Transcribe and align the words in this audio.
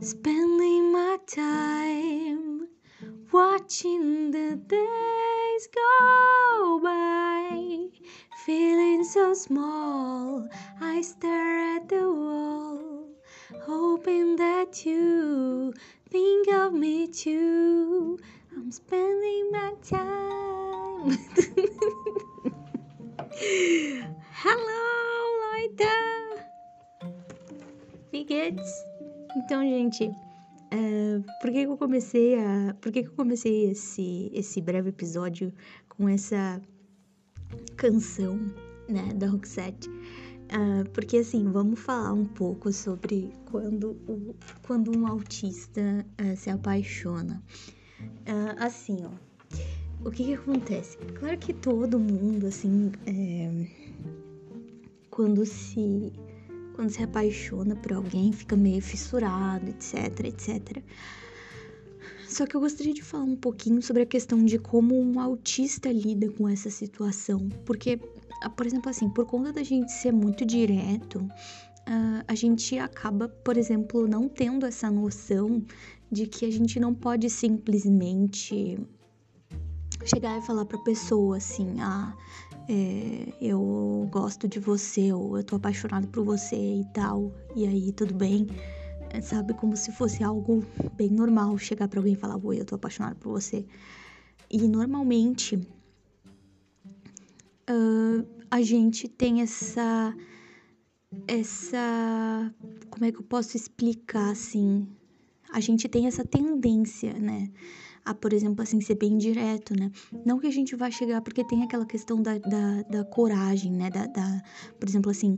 spending 0.00 0.92
my 0.92 1.16
time 1.26 2.68
watching 3.32 4.15
gente, 29.86 30.08
uh, 30.08 31.22
por 31.40 31.50
que, 31.50 31.64
que 31.64 31.70
eu 31.70 31.76
comecei 31.76 32.38
a. 32.38 32.74
Por 32.80 32.92
que, 32.92 33.02
que 33.02 33.08
eu 33.08 33.14
comecei 33.14 33.70
esse, 33.70 34.30
esse 34.34 34.60
breve 34.60 34.88
episódio 34.90 35.52
com 35.88 36.08
essa 36.08 36.60
canção, 37.76 38.38
né, 38.88 39.12
da 39.14 39.28
Roxette? 39.28 39.88
Uh, 39.88 40.88
porque 40.92 41.18
assim, 41.18 41.50
vamos 41.50 41.80
falar 41.80 42.12
um 42.12 42.24
pouco 42.24 42.72
sobre 42.72 43.32
quando, 43.46 43.96
o, 44.06 44.34
quando 44.62 44.96
um 44.96 45.06
autista 45.06 46.06
uh, 46.20 46.36
se 46.36 46.50
apaixona. 46.50 47.42
Uh, 48.00 48.54
assim, 48.58 49.04
ó, 49.04 49.10
o 50.06 50.10
que 50.10 50.24
que 50.24 50.34
acontece? 50.34 50.96
Claro 51.18 51.36
que 51.38 51.52
todo 51.52 51.98
mundo, 51.98 52.46
assim, 52.46 52.92
é, 53.06 53.66
quando 55.10 55.44
se 55.44 56.12
quando 56.76 56.90
se 56.90 57.02
apaixona 57.02 57.74
por 57.74 57.94
alguém, 57.94 58.30
fica 58.32 58.54
meio 58.54 58.82
fissurado, 58.82 59.68
etc, 59.70 60.26
etc. 60.26 60.82
Só 62.28 62.44
que 62.44 62.54
eu 62.54 62.60
gostaria 62.60 62.92
de 62.92 63.02
falar 63.02 63.24
um 63.24 63.36
pouquinho 63.36 63.80
sobre 63.80 64.02
a 64.02 64.06
questão 64.06 64.44
de 64.44 64.58
como 64.58 64.94
um 64.94 65.18
autista 65.18 65.90
lida 65.90 66.30
com 66.30 66.46
essa 66.46 66.68
situação, 66.68 67.48
porque, 67.64 67.98
ah, 68.42 68.50
por 68.50 68.66
exemplo, 68.66 68.90
assim, 68.90 69.08
por 69.08 69.24
conta 69.24 69.52
da 69.52 69.62
gente 69.62 69.90
ser 69.90 70.12
muito 70.12 70.44
direto, 70.44 71.18
uh, 71.20 72.22
a 72.28 72.34
gente 72.34 72.78
acaba, 72.78 73.28
por 73.28 73.56
exemplo, 73.56 74.06
não 74.06 74.28
tendo 74.28 74.66
essa 74.66 74.90
noção 74.90 75.64
de 76.12 76.26
que 76.26 76.44
a 76.44 76.50
gente 76.50 76.78
não 76.78 76.92
pode 76.94 77.30
simplesmente 77.30 78.78
chegar 80.04 80.38
e 80.38 80.42
falar 80.42 80.64
pra 80.66 80.78
pessoa 80.78 81.38
assim, 81.38 81.76
ah, 81.80 82.14
é, 82.68 83.32
eu 83.40 84.08
gosto 84.10 84.48
de 84.48 84.58
você, 84.58 85.12
ou 85.12 85.36
eu 85.36 85.44
tô 85.44 85.56
apaixonado 85.56 86.08
por 86.08 86.24
você 86.24 86.56
e 86.56 86.84
tal, 86.92 87.32
e 87.54 87.66
aí 87.66 87.92
tudo 87.92 88.14
bem, 88.14 88.46
é, 89.10 89.20
sabe? 89.20 89.54
Como 89.54 89.76
se 89.76 89.92
fosse 89.92 90.22
algo 90.22 90.64
bem 90.96 91.10
normal 91.10 91.56
chegar 91.58 91.88
pra 91.88 92.00
alguém 92.00 92.14
e 92.14 92.16
falar, 92.16 92.36
oi, 92.42 92.60
eu 92.60 92.64
tô 92.64 92.74
apaixonado 92.74 93.16
por 93.16 93.30
você. 93.30 93.64
E 94.50 94.66
normalmente 94.68 95.56
uh, 97.68 98.26
a 98.50 98.62
gente 98.62 99.08
tem 99.08 99.42
essa. 99.42 100.14
Essa. 101.26 102.54
Como 102.90 103.04
é 103.04 103.12
que 103.12 103.18
eu 103.18 103.22
posso 103.22 103.56
explicar 103.56 104.30
assim? 104.30 104.86
A 105.52 105.60
gente 105.60 105.88
tem 105.88 106.06
essa 106.06 106.24
tendência, 106.24 107.14
né? 107.14 107.50
A, 108.06 108.14
por 108.14 108.32
exemplo, 108.32 108.62
assim, 108.62 108.80
ser 108.80 108.94
bem 108.94 109.18
direto, 109.18 109.74
né? 109.78 109.90
Não 110.24 110.38
que 110.38 110.46
a 110.46 110.50
gente 110.50 110.76
vá 110.76 110.88
chegar, 110.90 111.20
porque 111.20 111.44
tem 111.44 111.64
aquela 111.64 111.84
questão 111.84 112.22
da, 112.22 112.38
da, 112.38 112.82
da 112.82 113.04
coragem, 113.04 113.72
né? 113.72 113.90
Da, 113.90 114.06
da, 114.06 114.42
por 114.78 114.88
exemplo, 114.88 115.10
assim, 115.10 115.36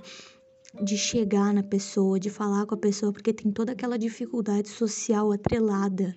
de 0.82 0.98
chegar 0.98 1.54
na 1.54 1.62
pessoa, 1.62 2.20
de 2.20 2.28
falar 2.28 2.66
com 2.66 2.74
a 2.74 2.78
pessoa, 2.78 3.10
porque 3.10 3.32
tem 3.32 3.50
toda 3.50 3.72
aquela 3.72 3.98
dificuldade 3.98 4.68
social 4.68 5.32
atrelada 5.32 6.14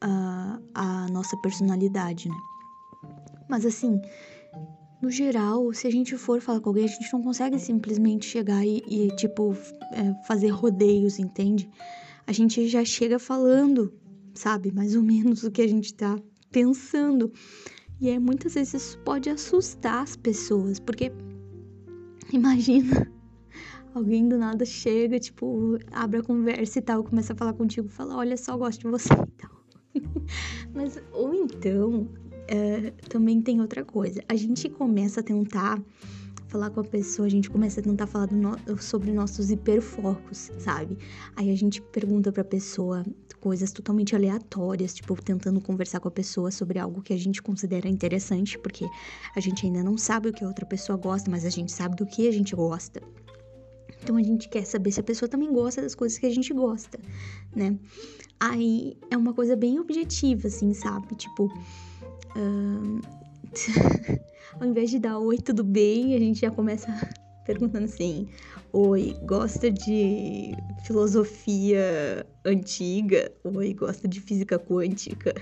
à, 0.00 0.60
à 0.74 1.06
nossa 1.08 1.36
personalidade, 1.38 2.28
né? 2.28 2.36
Mas 3.48 3.64
assim, 3.64 3.98
no 5.00 5.10
geral, 5.10 5.72
se 5.72 5.86
a 5.86 5.90
gente 5.90 6.16
for 6.18 6.40
falar 6.42 6.60
com 6.60 6.68
alguém, 6.68 6.84
a 6.84 6.88
gente 6.88 7.10
não 7.12 7.22
consegue 7.22 7.58
simplesmente 7.58 8.26
chegar 8.26 8.66
e, 8.66 8.82
e 8.86 9.08
tipo, 9.16 9.56
é, 9.92 10.26
fazer 10.26 10.48
rodeios, 10.48 11.18
entende? 11.18 11.70
A 12.26 12.32
gente 12.32 12.68
já 12.68 12.84
chega 12.84 13.18
falando 13.18 13.94
sabe? 14.36 14.72
Mais 14.72 14.94
ou 14.94 15.02
menos 15.02 15.42
o 15.42 15.50
que 15.50 15.62
a 15.62 15.68
gente 15.68 15.94
tá 15.94 16.18
pensando. 16.50 17.32
E 18.00 18.08
aí 18.08 18.18
muitas 18.18 18.54
vezes 18.54 18.74
isso 18.74 18.98
pode 19.00 19.28
assustar 19.30 20.02
as 20.02 20.16
pessoas, 20.16 20.78
porque 20.78 21.10
imagina 22.32 23.10
alguém 23.94 24.28
do 24.28 24.36
nada 24.36 24.64
chega, 24.64 25.18
tipo, 25.18 25.78
abre 25.90 26.20
a 26.20 26.22
conversa 26.22 26.78
e 26.78 26.82
tal, 26.82 27.02
começa 27.02 27.32
a 27.32 27.36
falar 27.36 27.54
contigo, 27.54 27.88
fala, 27.88 28.16
olha 28.16 28.36
só, 28.36 28.56
gosto 28.56 28.82
de 28.82 28.88
você 28.88 29.12
e 29.14 29.32
tal. 29.38 29.50
Mas, 30.74 31.00
ou 31.12 31.34
então, 31.34 32.06
é, 32.46 32.90
também 33.08 33.40
tem 33.40 33.60
outra 33.60 33.84
coisa. 33.84 34.22
A 34.28 34.36
gente 34.36 34.68
começa 34.68 35.20
a 35.20 35.22
tentar 35.22 35.82
falar 36.48 36.70
com 36.70 36.80
a 36.80 36.84
pessoa, 36.84 37.26
a 37.26 37.30
gente 37.30 37.50
começa 37.50 37.80
a 37.80 37.82
tentar 37.82 38.06
falar 38.06 38.30
no, 38.30 38.56
sobre 38.80 39.12
nossos 39.12 39.50
hiperfocos, 39.50 40.50
sabe? 40.58 40.96
Aí 41.34 41.50
a 41.50 41.56
gente 41.56 41.80
pergunta 41.80 42.32
pra 42.32 42.44
pessoa 42.44 43.04
coisas 43.40 43.70
totalmente 43.70 44.14
aleatórias, 44.16 44.94
tipo, 44.94 45.14
tentando 45.22 45.60
conversar 45.60 46.00
com 46.00 46.08
a 46.08 46.10
pessoa 46.10 46.50
sobre 46.50 46.78
algo 46.78 47.00
que 47.00 47.12
a 47.12 47.16
gente 47.16 47.40
considera 47.40 47.88
interessante, 47.88 48.58
porque 48.58 48.84
a 49.36 49.40
gente 49.40 49.66
ainda 49.66 49.84
não 49.84 49.96
sabe 49.96 50.28
o 50.28 50.32
que 50.32 50.42
a 50.42 50.48
outra 50.48 50.66
pessoa 50.66 50.98
gosta, 50.98 51.30
mas 51.30 51.44
a 51.44 51.50
gente 51.50 51.70
sabe 51.70 51.94
do 51.94 52.06
que 52.06 52.26
a 52.26 52.32
gente 52.32 52.56
gosta. 52.56 53.00
Então 54.02 54.16
a 54.16 54.22
gente 54.22 54.48
quer 54.48 54.64
saber 54.64 54.90
se 54.90 55.00
a 55.00 55.02
pessoa 55.02 55.28
também 55.28 55.52
gosta 55.52 55.82
das 55.82 55.94
coisas 55.94 56.18
que 56.18 56.26
a 56.26 56.30
gente 56.34 56.52
gosta, 56.52 56.98
né? 57.54 57.78
Aí 58.38 58.96
é 59.10 59.16
uma 59.16 59.32
coisa 59.32 59.54
bem 59.54 59.78
objetiva, 59.78 60.48
assim, 60.48 60.74
sabe? 60.74 61.14
Tipo. 61.14 61.44
Uh... 62.36 63.00
Ao 64.58 64.66
invés 64.66 64.90
de 64.90 64.98
dar 64.98 65.18
oi, 65.18 65.36
tudo 65.36 65.62
bem, 65.62 66.14
a 66.14 66.18
gente 66.18 66.40
já 66.40 66.50
começa 66.50 66.86
perguntando 67.44 67.84
assim: 67.84 68.26
Oi, 68.72 69.14
gosta 69.22 69.70
de 69.70 70.56
filosofia 70.78 72.26
antiga? 72.42 73.30
Oi, 73.44 73.74
gosta 73.74 74.08
de 74.08 74.18
física 74.18 74.58
quântica? 74.58 75.34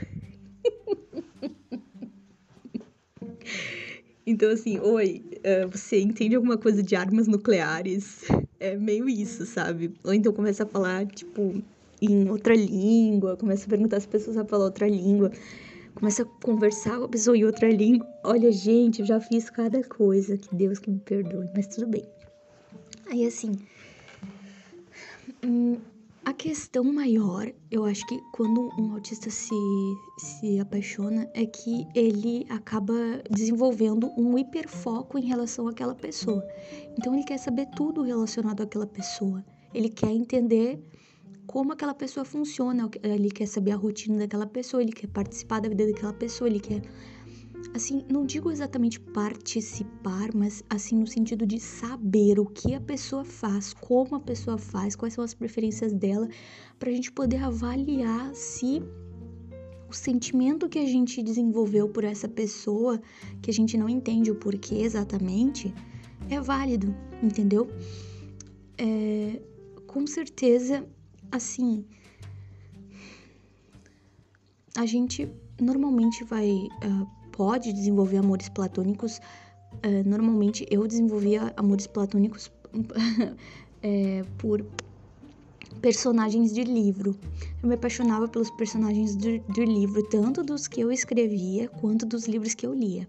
então, 4.26 4.50
assim, 4.50 4.80
oi, 4.80 5.24
eh, 5.44 5.64
você 5.66 6.00
entende 6.00 6.34
alguma 6.34 6.58
coisa 6.58 6.82
de 6.82 6.96
armas 6.96 7.28
nucleares? 7.28 8.24
É 8.58 8.76
meio 8.76 9.08
isso, 9.08 9.46
sabe? 9.46 9.94
Ou 10.02 10.12
então 10.12 10.32
começa 10.32 10.64
a 10.64 10.66
falar, 10.66 11.06
tipo, 11.06 11.62
em 12.02 12.28
outra 12.28 12.56
língua, 12.56 13.36
começa 13.36 13.66
a 13.66 13.68
perguntar 13.68 14.00
se 14.00 14.06
as 14.06 14.12
pessoas 14.12 14.34
sabem 14.34 14.50
falar 14.50 14.64
outra 14.64 14.88
língua 14.88 15.30
começa 16.04 16.22
a 16.22 16.26
conversar 16.44 16.98
com 16.98 17.04
a 17.04 17.08
pessoa 17.08 17.34
em 17.34 17.46
outra 17.46 17.66
língua. 17.66 18.06
Olha, 18.22 18.52
gente, 18.52 19.00
eu 19.00 19.06
já 19.06 19.18
fiz 19.18 19.48
cada 19.48 19.82
coisa, 19.82 20.36
que 20.36 20.54
Deus 20.54 20.78
que 20.78 20.90
me 20.90 20.98
perdoe, 20.98 21.48
mas 21.56 21.66
tudo 21.66 21.86
bem. 21.86 22.04
Aí 23.06 23.26
assim, 23.26 23.58
hum, 25.42 25.78
a 26.22 26.34
questão 26.34 26.84
maior, 26.84 27.50
eu 27.70 27.86
acho 27.86 28.06
que 28.06 28.20
quando 28.34 28.68
um 28.78 28.92
autista 28.92 29.30
se, 29.30 29.54
se 30.18 30.60
apaixona 30.60 31.26
é 31.32 31.46
que 31.46 31.86
ele 31.94 32.44
acaba 32.50 32.92
desenvolvendo 33.30 34.12
um 34.18 34.36
hiperfoco 34.36 35.16
em 35.16 35.24
relação 35.24 35.68
àquela 35.68 35.94
pessoa. 35.94 36.46
Então 36.98 37.14
ele 37.14 37.24
quer 37.24 37.38
saber 37.38 37.66
tudo 37.74 38.02
relacionado 38.02 38.62
àquela 38.62 38.86
pessoa. 38.86 39.42
Ele 39.72 39.88
quer 39.88 40.10
entender 40.10 40.78
como 41.46 41.72
aquela 41.72 41.94
pessoa 41.94 42.24
funciona, 42.24 42.90
ele 43.02 43.30
quer 43.30 43.46
saber 43.46 43.72
a 43.72 43.76
rotina 43.76 44.18
daquela 44.18 44.46
pessoa, 44.46 44.82
ele 44.82 44.92
quer 44.92 45.08
participar 45.08 45.60
da 45.60 45.68
vida 45.68 45.86
daquela 45.86 46.12
pessoa, 46.12 46.48
ele 46.48 46.60
quer 46.60 46.82
assim, 47.74 48.04
não 48.10 48.24
digo 48.26 48.50
exatamente 48.50 49.00
participar, 49.00 50.34
mas 50.34 50.62
assim 50.68 50.96
no 50.98 51.06
sentido 51.06 51.46
de 51.46 51.58
saber 51.58 52.38
o 52.38 52.46
que 52.46 52.74
a 52.74 52.80
pessoa 52.80 53.24
faz, 53.24 53.72
como 53.74 54.16
a 54.16 54.20
pessoa 54.20 54.58
faz, 54.58 54.94
quais 54.94 55.14
são 55.14 55.24
as 55.24 55.34
preferências 55.34 55.92
dela, 55.92 56.28
para 56.78 56.90
a 56.90 56.92
gente 56.92 57.10
poder 57.10 57.42
avaliar 57.42 58.34
se 58.34 58.82
o 59.88 59.92
sentimento 59.92 60.68
que 60.68 60.78
a 60.78 60.86
gente 60.86 61.22
desenvolveu 61.22 61.88
por 61.88 62.04
essa 62.04 62.28
pessoa, 62.28 63.00
que 63.40 63.50
a 63.50 63.54
gente 63.54 63.76
não 63.76 63.88
entende 63.88 64.30
o 64.30 64.34
porquê 64.34 64.76
exatamente, 64.76 65.72
é 66.28 66.40
válido, 66.40 66.94
entendeu? 67.22 67.68
É, 68.78 69.40
com 69.86 70.06
certeza 70.06 70.86
assim, 71.30 71.84
a 74.76 74.86
gente 74.86 75.28
normalmente 75.60 76.24
vai, 76.24 76.48
uh, 76.48 77.06
pode 77.32 77.72
desenvolver 77.72 78.18
amores 78.18 78.48
platônicos. 78.48 79.18
Uh, 79.74 80.08
normalmente 80.08 80.66
eu 80.70 80.86
desenvolvia 80.86 81.52
amores 81.56 81.86
platônicos 81.86 82.50
é, 83.82 84.24
por 84.38 84.64
personagens 85.80 86.52
de 86.52 86.64
livro. 86.64 87.16
Eu 87.62 87.68
me 87.68 87.74
apaixonava 87.74 88.26
pelos 88.26 88.50
personagens 88.50 89.14
do, 89.14 89.38
do, 89.40 89.62
livro, 89.62 90.02
tanto 90.08 90.42
dos 90.42 90.66
que 90.66 90.80
eu 90.80 90.90
escrevia 90.90 91.68
quanto 91.68 92.06
dos 92.06 92.26
livros 92.26 92.54
que 92.54 92.66
eu 92.66 92.72
lia. 92.72 93.06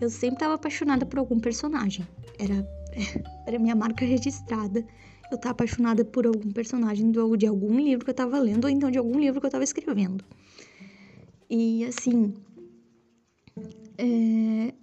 Eu 0.00 0.08
sempre 0.08 0.36
estava 0.36 0.54
apaixonada 0.54 1.04
por 1.04 1.18
algum 1.18 1.38
personagem. 1.38 2.06
Era, 2.38 2.66
era 3.46 3.58
minha 3.58 3.74
marca 3.74 4.04
registrada 4.04 4.84
eu 5.30 5.36
estar 5.36 5.50
apaixonada 5.50 6.04
por 6.04 6.26
algum 6.26 6.50
personagem 6.50 7.10
do, 7.10 7.36
de 7.36 7.46
algum 7.46 7.78
livro 7.78 8.04
que 8.04 8.10
eu 8.10 8.14
tava 8.14 8.38
lendo, 8.38 8.64
ou 8.64 8.70
então 8.70 8.90
de 8.90 8.98
algum 8.98 9.18
livro 9.18 9.40
que 9.40 9.46
eu 9.46 9.50
tava 9.50 9.64
escrevendo. 9.64 10.24
E 11.50 11.84
assim, 11.84 12.34
é, 13.96 14.74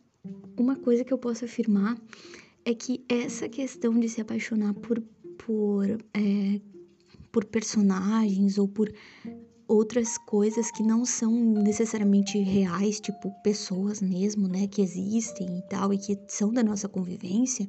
uma 0.57 0.75
coisa 0.75 1.03
que 1.03 1.13
eu 1.13 1.17
posso 1.17 1.45
afirmar 1.45 1.97
é 2.63 2.73
que 2.73 3.05
essa 3.07 3.47
questão 3.47 3.99
de 3.99 4.09
se 4.09 4.21
apaixonar 4.21 4.73
por, 4.73 5.01
por, 5.37 5.85
é, 6.13 6.59
por 7.31 7.45
personagens 7.45 8.57
ou 8.57 8.67
por 8.67 8.91
outras 9.67 10.17
coisas 10.17 10.71
que 10.71 10.83
não 10.83 11.05
são 11.05 11.31
necessariamente 11.31 12.37
reais, 12.39 12.99
tipo 12.99 13.31
pessoas 13.43 14.01
mesmo, 14.01 14.47
né, 14.47 14.67
que 14.67 14.81
existem 14.81 15.59
e 15.59 15.61
tal 15.63 15.93
e 15.93 15.97
que 15.97 16.17
são 16.27 16.53
da 16.53 16.63
nossa 16.63 16.87
convivência, 16.87 17.67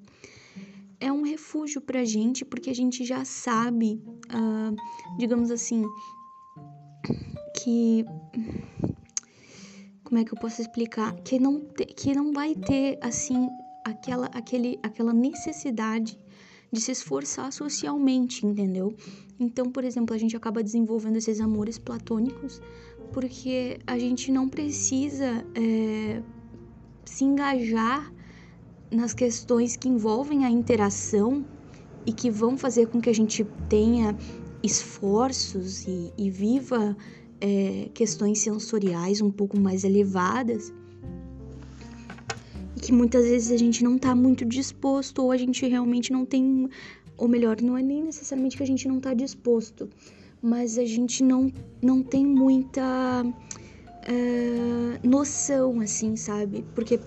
é 1.00 1.12
um 1.12 1.22
refúgio 1.22 1.80
pra 1.80 2.04
gente 2.04 2.44
porque 2.44 2.70
a 2.70 2.74
gente 2.74 3.04
já 3.04 3.24
sabe, 3.24 4.00
uh, 4.26 5.16
digamos 5.18 5.50
assim, 5.50 5.84
que 7.62 8.04
como 10.04 10.18
é 10.18 10.24
que 10.24 10.32
eu 10.32 10.38
posso 10.38 10.60
explicar 10.60 11.14
que 11.22 11.38
não 11.38 11.60
te, 11.60 11.84
que 11.86 12.14
não 12.14 12.32
vai 12.32 12.54
ter 12.54 12.98
assim 13.02 13.48
aquela 13.84 14.26
aquele 14.26 14.78
aquela 14.82 15.12
necessidade 15.12 16.18
de 16.72 16.80
se 16.80 16.92
esforçar 16.92 17.52
socialmente, 17.52 18.46
entendeu? 18.46 18.94
Então, 19.38 19.66
por 19.66 19.84
exemplo, 19.84 20.14
a 20.14 20.18
gente 20.18 20.36
acaba 20.36 20.62
desenvolvendo 20.62 21.16
esses 21.16 21.40
amores 21.40 21.78
platônicos 21.78 22.60
porque 23.12 23.78
a 23.86 23.98
gente 23.98 24.32
não 24.32 24.48
precisa 24.48 25.44
é, 25.54 26.22
se 27.04 27.24
engajar 27.24 28.12
nas 28.90 29.14
questões 29.14 29.76
que 29.76 29.88
envolvem 29.88 30.44
a 30.44 30.50
interação 30.50 31.44
e 32.04 32.12
que 32.12 32.30
vão 32.30 32.56
fazer 32.56 32.86
com 32.86 33.00
que 33.00 33.10
a 33.10 33.14
gente 33.14 33.44
tenha 33.68 34.16
esforços 34.62 35.86
e, 35.86 36.12
e 36.16 36.30
viva 36.30 36.96
é, 37.40 37.88
questões 37.92 38.38
sensoriais 38.40 39.20
um 39.20 39.30
pouco 39.30 39.58
mais 39.58 39.84
elevadas 39.84 40.72
e 42.76 42.80
que 42.80 42.92
muitas 42.92 43.24
vezes 43.24 43.50
a 43.50 43.56
gente 43.56 43.82
não 43.82 43.96
está 43.96 44.14
muito 44.14 44.44
disposto 44.44 45.22
ou 45.22 45.32
a 45.32 45.36
gente 45.36 45.66
realmente 45.66 46.12
não 46.12 46.24
tem, 46.24 46.68
ou 47.16 47.26
melhor, 47.26 47.60
não 47.60 47.76
é 47.76 47.82
nem 47.82 48.04
necessariamente 48.04 48.56
que 48.56 48.62
a 48.62 48.66
gente 48.66 48.86
não 48.86 48.98
está 48.98 49.14
disposto, 49.14 49.88
mas 50.42 50.78
a 50.78 50.84
gente 50.84 51.22
não, 51.22 51.50
não 51.82 52.02
tem 52.02 52.26
muita 52.26 53.24
uh, 53.24 55.08
noção, 55.08 55.80
assim, 55.80 56.16
sabe? 56.16 56.64
Porque, 56.74 57.00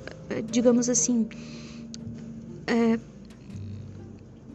digamos 0.49 0.89
assim, 0.89 1.27
uh, 2.69 3.01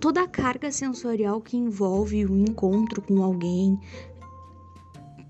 toda 0.01 0.23
a 0.23 0.29
carga 0.29 0.71
sensorial 0.71 1.41
que 1.41 1.57
envolve 1.57 2.25
o 2.27 2.37
encontro 2.37 3.03
com 3.03 3.23
alguém, 3.23 3.79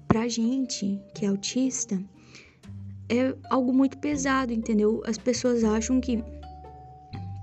pra 0.08 0.28
gente 0.28 1.00
que 1.14 1.24
é 1.24 1.28
autista, 1.28 2.02
é 3.08 3.36
algo 3.50 3.72
muito 3.72 3.98
pesado, 3.98 4.52
entendeu? 4.52 5.02
As 5.06 5.18
pessoas 5.18 5.64
acham 5.64 6.00
que 6.00 6.22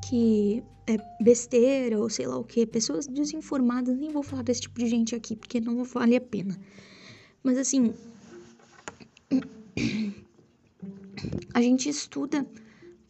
que 0.07 0.61
é 0.87 0.97
besteira 1.23 1.97
ou 1.97 2.09
sei 2.09 2.27
lá 2.27 2.37
o 2.37 2.43
que, 2.43 2.65
pessoas 2.65 3.07
desinformadas, 3.07 3.97
nem 3.97 4.11
vou 4.11 4.23
falar 4.23 4.43
desse 4.43 4.61
tipo 4.61 4.77
de 4.77 4.87
gente 4.87 5.15
aqui, 5.15 5.35
porque 5.35 5.61
não 5.61 5.83
vale 5.85 6.15
a 6.17 6.21
pena. 6.21 6.59
Mas 7.41 7.57
assim, 7.57 7.93
a 11.53 11.61
gente 11.61 11.87
estuda 11.87 12.45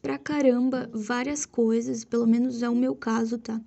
pra 0.02 0.18
caramba 0.18 0.90
várias 0.94 1.46
coisas, 1.46 2.04
pelo 2.04 2.28
menos 2.28 2.62
é 2.64 2.70
o 2.70 2.76
meu 2.76 2.96
caso, 2.96 3.38
tá? 3.38 3.62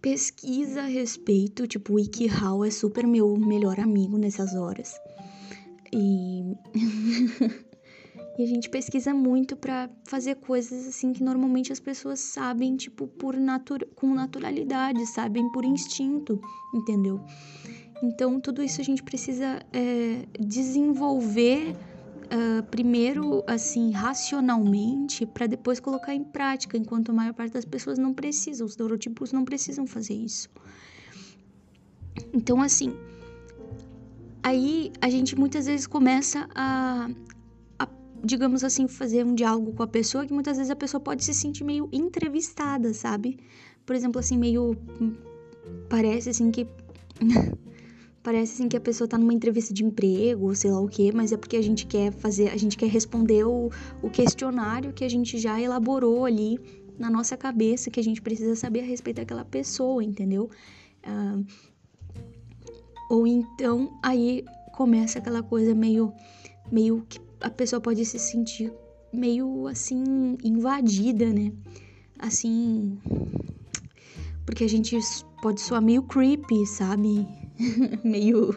Pesquisa 0.00 0.82
a 0.82 0.86
respeito, 0.86 1.66
tipo, 1.66 1.92
o 1.92 1.96
WikiHow 1.96 2.64
é 2.64 2.70
super 2.70 3.06
meu 3.06 3.36
melhor 3.36 3.80
amigo 3.80 4.18
nessas 4.18 4.54
horas. 4.54 4.94
E 5.92 6.42
E 8.36 8.42
a 8.42 8.46
gente 8.46 8.68
pesquisa 8.68 9.14
muito 9.14 9.54
para 9.54 9.88
fazer 10.04 10.34
coisas 10.36 10.88
assim 10.88 11.12
que 11.12 11.22
normalmente 11.22 11.72
as 11.72 11.78
pessoas 11.78 12.18
sabem, 12.18 12.76
tipo, 12.76 13.06
por 13.06 13.36
natura 13.36 13.86
com 13.94 14.12
naturalidade, 14.12 15.06
sabem 15.06 15.48
por 15.52 15.64
instinto, 15.64 16.40
entendeu? 16.74 17.20
Então, 18.02 18.40
tudo 18.40 18.60
isso 18.60 18.80
a 18.80 18.84
gente 18.84 19.04
precisa 19.04 19.60
é, 19.72 20.26
desenvolver 20.38 21.76
uh, 22.34 22.62
primeiro, 22.64 23.44
assim, 23.46 23.92
racionalmente, 23.92 25.24
para 25.24 25.46
depois 25.46 25.78
colocar 25.78 26.14
em 26.14 26.24
prática, 26.24 26.76
enquanto 26.76 27.10
a 27.10 27.14
maior 27.14 27.34
parte 27.34 27.52
das 27.52 27.64
pessoas 27.64 27.98
não 27.98 28.12
precisa, 28.12 28.64
os 28.64 28.76
neurotipos 28.76 29.32
não 29.32 29.44
precisam 29.44 29.86
fazer 29.86 30.14
isso. 30.14 30.48
Então, 32.32 32.60
assim, 32.60 32.94
aí 34.42 34.92
a 35.00 35.08
gente 35.08 35.36
muitas 35.36 35.66
vezes 35.66 35.86
começa 35.86 36.48
a, 36.54 37.08
digamos 38.24 38.64
assim, 38.64 38.88
fazer 38.88 39.24
um 39.24 39.34
diálogo 39.34 39.72
com 39.72 39.82
a 39.82 39.86
pessoa 39.86 40.26
que 40.26 40.32
muitas 40.32 40.56
vezes 40.56 40.70
a 40.70 40.76
pessoa 40.76 41.00
pode 41.00 41.22
se 41.22 41.34
sentir 41.34 41.62
meio 41.64 41.88
entrevistada, 41.92 42.92
sabe? 42.94 43.38
Por 43.84 43.94
exemplo, 43.94 44.18
assim, 44.18 44.38
meio. 44.38 44.76
Parece 45.88 46.30
assim 46.30 46.50
que. 46.50 46.66
Parece 48.24 48.54
assim 48.54 48.68
que 48.70 48.76
a 48.76 48.80
pessoa 48.80 49.06
tá 49.06 49.18
numa 49.18 49.34
entrevista 49.34 49.74
de 49.74 49.84
emprego, 49.84 50.46
ou 50.46 50.54
sei 50.54 50.70
lá 50.70 50.80
o 50.80 50.88
quê, 50.88 51.12
mas 51.14 51.30
é 51.30 51.36
porque 51.36 51.58
a 51.58 51.62
gente 51.62 51.84
quer 51.84 52.10
fazer, 52.10 52.48
a 52.48 52.56
gente 52.56 52.74
quer 52.74 52.86
responder 52.86 53.44
o, 53.44 53.70
o 54.02 54.08
questionário 54.08 54.94
que 54.94 55.04
a 55.04 55.10
gente 55.10 55.36
já 55.36 55.60
elaborou 55.60 56.24
ali 56.24 56.58
na 56.98 57.10
nossa 57.10 57.36
cabeça, 57.36 57.90
que 57.90 58.00
a 58.00 58.02
gente 58.02 58.22
precisa 58.22 58.56
saber 58.56 58.80
a 58.80 58.84
respeito 58.84 59.18
daquela 59.18 59.44
pessoa, 59.44 60.02
entendeu? 60.02 60.48
Uh, 61.06 61.44
ou 63.10 63.26
então 63.26 63.92
aí 64.02 64.42
começa 64.72 65.18
aquela 65.18 65.42
coisa 65.42 65.74
meio, 65.74 66.10
meio 66.72 67.04
que 67.06 67.20
a 67.42 67.50
pessoa 67.50 67.78
pode 67.78 68.06
se 68.06 68.18
sentir 68.18 68.72
meio 69.12 69.66
assim 69.66 70.38
invadida, 70.42 71.30
né? 71.30 71.52
Assim, 72.18 72.98
porque 74.46 74.64
a 74.64 74.68
gente 74.68 74.98
pode 75.42 75.60
soar 75.60 75.82
meio 75.82 76.02
creepy, 76.04 76.64
sabe? 76.64 77.43
meio 78.04 78.54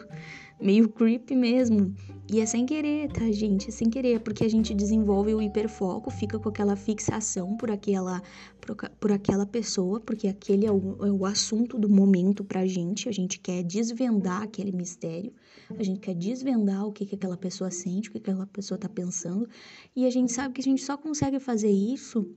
meio 0.60 0.88
creepy 0.88 1.34
mesmo. 1.34 1.94
E 2.30 2.40
é 2.40 2.46
sem 2.46 2.66
querer, 2.66 3.10
tá, 3.10 3.30
gente? 3.30 3.68
É 3.68 3.70
sem 3.70 3.88
querer, 3.88 4.20
porque 4.20 4.44
a 4.44 4.48
gente 4.48 4.74
desenvolve 4.74 5.34
o 5.34 5.40
hiperfoco, 5.40 6.10
fica 6.10 6.38
com 6.38 6.48
aquela 6.48 6.76
fixação 6.76 7.56
por 7.56 7.70
aquela, 7.70 8.20
por, 8.60 8.76
por 9.00 9.12
aquela 9.12 9.46
pessoa, 9.46 9.98
porque 9.98 10.28
aquele 10.28 10.66
é 10.66 10.72
o, 10.72 11.06
é 11.06 11.10
o 11.10 11.24
assunto 11.24 11.78
do 11.78 11.88
momento 11.88 12.44
pra 12.44 12.66
gente. 12.66 13.08
A 13.08 13.12
gente 13.12 13.38
quer 13.40 13.62
desvendar 13.62 14.42
aquele 14.42 14.72
mistério, 14.72 15.32
a 15.70 15.82
gente 15.82 16.00
quer 16.00 16.14
desvendar 16.14 16.86
o 16.86 16.92
que, 16.92 17.06
que 17.06 17.14
aquela 17.14 17.36
pessoa 17.36 17.70
sente, 17.70 18.10
o 18.10 18.12
que, 18.12 18.20
que 18.20 18.30
aquela 18.30 18.46
pessoa 18.46 18.76
tá 18.76 18.88
pensando. 18.90 19.48
E 19.96 20.04
a 20.04 20.10
gente 20.10 20.30
sabe 20.30 20.54
que 20.54 20.60
a 20.60 20.64
gente 20.64 20.82
só 20.82 20.98
consegue 20.98 21.40
fazer 21.40 21.70
isso. 21.70 22.30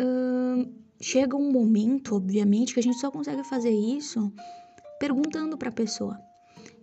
Uh, 0.00 0.72
chega 1.00 1.36
um 1.36 1.50
momento, 1.50 2.14
obviamente, 2.14 2.74
que 2.74 2.80
a 2.80 2.82
gente 2.82 2.98
só 2.98 3.10
consegue 3.10 3.42
fazer 3.42 3.70
isso 3.70 4.32
perguntando 5.04 5.58
para 5.58 5.68
a 5.68 5.72
pessoa 5.72 6.18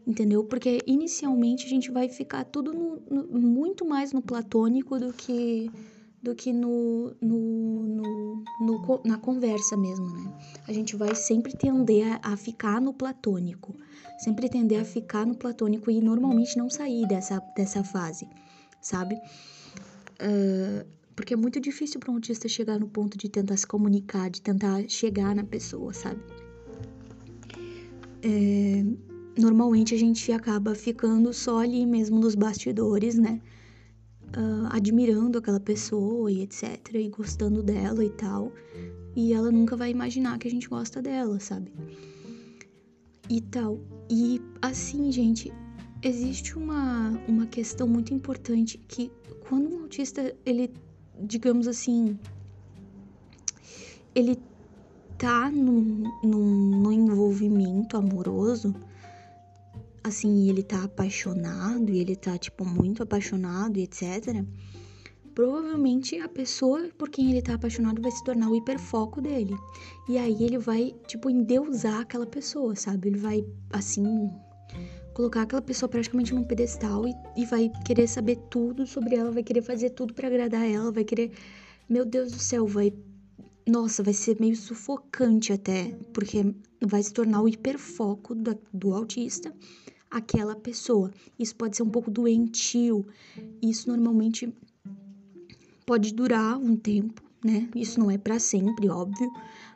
entendeu? 0.05 0.43
Porque 0.43 0.79
inicialmente 0.87 1.65
a 1.65 1.69
gente 1.69 1.91
vai 1.91 2.09
ficar 2.09 2.43
tudo 2.45 2.73
no, 2.73 3.01
no, 3.09 3.39
muito 3.39 3.85
mais 3.85 4.11
no 4.11 4.21
platônico 4.21 4.99
do 4.99 5.13
que 5.13 5.69
do 6.23 6.35
que 6.35 6.53
no, 6.53 7.15
no, 7.19 8.43
no, 8.59 9.01
na 9.03 9.17
conversa 9.17 9.75
mesmo, 9.75 10.07
né? 10.07 10.31
A 10.67 10.73
gente 10.73 10.95
vai 10.95 11.15
sempre 11.15 11.51
tender 11.57 12.19
a, 12.21 12.33
a, 12.33 12.37
ficar 12.37 12.79
no 12.79 12.93
platônico, 12.93 13.75
sempre 14.19 14.47
tender 14.47 14.79
a 14.79 14.85
ficar 14.85 15.25
no 15.25 15.35
platônico 15.35 15.89
e 15.89 15.99
normalmente 15.99 16.55
não 16.57 16.69
sair 16.69 17.07
dessa, 17.07 17.39
dessa 17.57 17.83
fase, 17.83 18.29
sabe? 18.79 19.15
Uh, 20.21 20.85
porque 21.15 21.33
é 21.33 21.37
muito 21.37 21.59
difícil 21.59 21.99
para 21.99 22.11
um 22.11 22.15
autista 22.15 22.47
chegar 22.47 22.79
no 22.79 22.87
ponto 22.87 23.17
de 23.17 23.27
tentar 23.27 23.57
se 23.57 23.65
comunicar, 23.65 24.29
de 24.29 24.43
tentar 24.43 24.87
chegar 24.87 25.35
na 25.35 25.43
pessoa, 25.43 25.91
sabe? 25.91 26.21
É, 28.23 28.83
normalmente 29.39 29.95
a 29.95 29.97
gente 29.97 30.31
acaba 30.31 30.75
ficando 30.75 31.33
só 31.33 31.59
ali 31.59 31.85
mesmo 31.85 32.19
nos 32.19 32.35
bastidores, 32.35 33.17
né? 33.17 33.41
Uh, 34.37 34.67
admirando 34.69 35.37
aquela 35.37 35.59
pessoa 35.59 36.31
e 36.31 36.41
etc. 36.41 36.79
E 36.93 37.09
gostando 37.09 37.61
dela 37.61 38.03
e 38.03 38.09
tal. 38.11 38.51
E 39.15 39.33
ela 39.33 39.51
nunca 39.51 39.75
vai 39.75 39.91
imaginar 39.91 40.37
que 40.37 40.47
a 40.47 40.51
gente 40.51 40.69
gosta 40.69 41.01
dela, 41.01 41.39
sabe? 41.39 41.71
E 43.29 43.41
tal. 43.41 43.79
E 44.09 44.41
assim, 44.61 45.11
gente, 45.11 45.51
existe 46.01 46.57
uma, 46.57 47.09
uma 47.27 47.45
questão 47.45 47.87
muito 47.87 48.13
importante 48.13 48.77
que 48.77 49.11
quando 49.47 49.69
um 49.69 49.81
autista, 49.81 50.33
ele, 50.45 50.71
digamos 51.19 51.67
assim, 51.67 52.17
ele 54.15 54.37
tá 55.21 55.51
num, 55.51 56.11
num, 56.23 56.81
num 56.81 56.91
envolvimento 56.91 57.95
amoroso, 57.95 58.73
assim, 60.03 60.49
ele 60.49 60.63
tá 60.63 60.83
apaixonado, 60.83 61.91
e 61.91 61.99
ele 61.99 62.15
tá, 62.15 62.39
tipo, 62.39 62.65
muito 62.65 63.03
apaixonado 63.03 63.77
e 63.77 63.83
etc., 63.83 64.43
provavelmente 65.35 66.17
a 66.17 66.27
pessoa 66.27 66.89
por 66.97 67.07
quem 67.07 67.29
ele 67.29 67.41
tá 67.41 67.53
apaixonado 67.53 68.01
vai 68.01 68.09
se 68.09 68.23
tornar 68.23 68.49
o 68.49 68.55
hiperfoco 68.55 69.21
dele. 69.21 69.55
E 70.09 70.17
aí 70.17 70.43
ele 70.43 70.57
vai, 70.57 70.95
tipo, 71.05 71.29
endeusar 71.29 72.01
aquela 72.01 72.25
pessoa, 72.25 72.75
sabe? 72.75 73.09
Ele 73.09 73.19
vai, 73.19 73.45
assim, 73.71 74.27
colocar 75.13 75.43
aquela 75.43 75.61
pessoa 75.61 75.87
praticamente 75.87 76.33
num 76.33 76.43
pedestal 76.43 77.07
e, 77.07 77.13
e 77.37 77.45
vai 77.45 77.71
querer 77.85 78.07
saber 78.07 78.37
tudo 78.49 78.87
sobre 78.87 79.15
ela, 79.15 79.29
vai 79.29 79.43
querer 79.43 79.61
fazer 79.61 79.91
tudo 79.91 80.15
para 80.15 80.27
agradar 80.27 80.67
ela, 80.67 80.91
vai 80.91 81.03
querer. 81.03 81.31
Meu 81.87 82.05
Deus 82.05 82.31
do 82.31 82.39
céu, 82.39 82.65
vai. 82.65 82.91
Nossa, 83.67 84.01
vai 84.03 84.13
ser 84.13 84.39
meio 84.39 84.55
sufocante 84.55 85.53
até, 85.53 85.95
porque 86.13 86.55
vai 86.81 87.01
se 87.03 87.13
tornar 87.13 87.41
o 87.41 87.47
hiperfoco 87.47 88.33
do, 88.33 88.57
do 88.73 88.93
autista 88.93 89.53
aquela 90.11 90.55
pessoa. 90.55 91.09
Isso 91.39 91.55
pode 91.55 91.77
ser 91.77 91.83
um 91.83 91.89
pouco 91.89 92.11
doentio. 92.11 93.05
Isso 93.61 93.87
normalmente 93.87 94.53
pode 95.85 96.13
durar 96.13 96.57
um 96.57 96.75
tempo, 96.75 97.23
né? 97.43 97.69
Isso 97.73 97.99
não 97.99 98.11
é 98.11 98.17
para 98.17 98.37
sempre, 98.39 98.89
óbvio, 98.89 99.31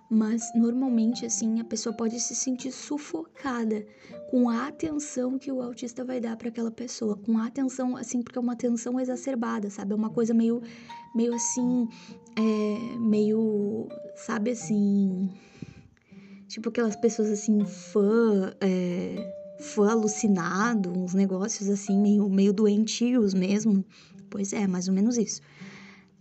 mas 0.10 0.44
normalmente 0.54 1.26
assim 1.26 1.60
a 1.60 1.64
pessoa 1.64 1.96
pode 1.96 2.20
se 2.20 2.36
sentir 2.36 2.72
sufocada 2.72 3.86
com 4.30 4.50
a 4.50 4.68
atenção 4.68 5.40
que 5.40 5.52
o 5.52 5.62
autista 5.62 6.04
vai 6.04 6.20
dar 6.20 6.36
para 6.36 6.50
aquela 6.50 6.72
pessoa, 6.72 7.18
com 7.18 7.38
a 7.38 7.48
atenção 7.48 7.96
assim, 7.96 8.22
porque 8.22 8.38
é 8.38 8.42
uma 8.42 8.54
atenção 8.54 9.00
exacerbada, 9.00 9.70
sabe? 9.70 9.94
É 9.94 9.96
uma 9.96 10.10
coisa 10.10 10.34
meio 10.34 10.62
meio 11.16 11.34
assim, 11.34 11.88
é, 12.36 12.98
meio, 13.00 13.65
sabe 14.16 14.52
assim, 14.52 15.30
tipo 16.48 16.70
aquelas 16.70 16.96
pessoas 16.96 17.30
assim 17.30 17.66
fã, 17.66 18.54
é, 18.62 19.34
fã 19.60 19.92
alucinado, 19.92 20.92
uns 20.92 21.14
negócios 21.14 21.70
assim 21.70 22.00
meio 22.00 22.30
meio 22.30 22.54
doentios 22.54 23.34
mesmo. 23.34 23.86
Pois 24.30 24.54
é, 24.54 24.68
mais 24.68 24.88
ou 24.88 24.94
menos 24.94 25.18
isso. 25.18 25.42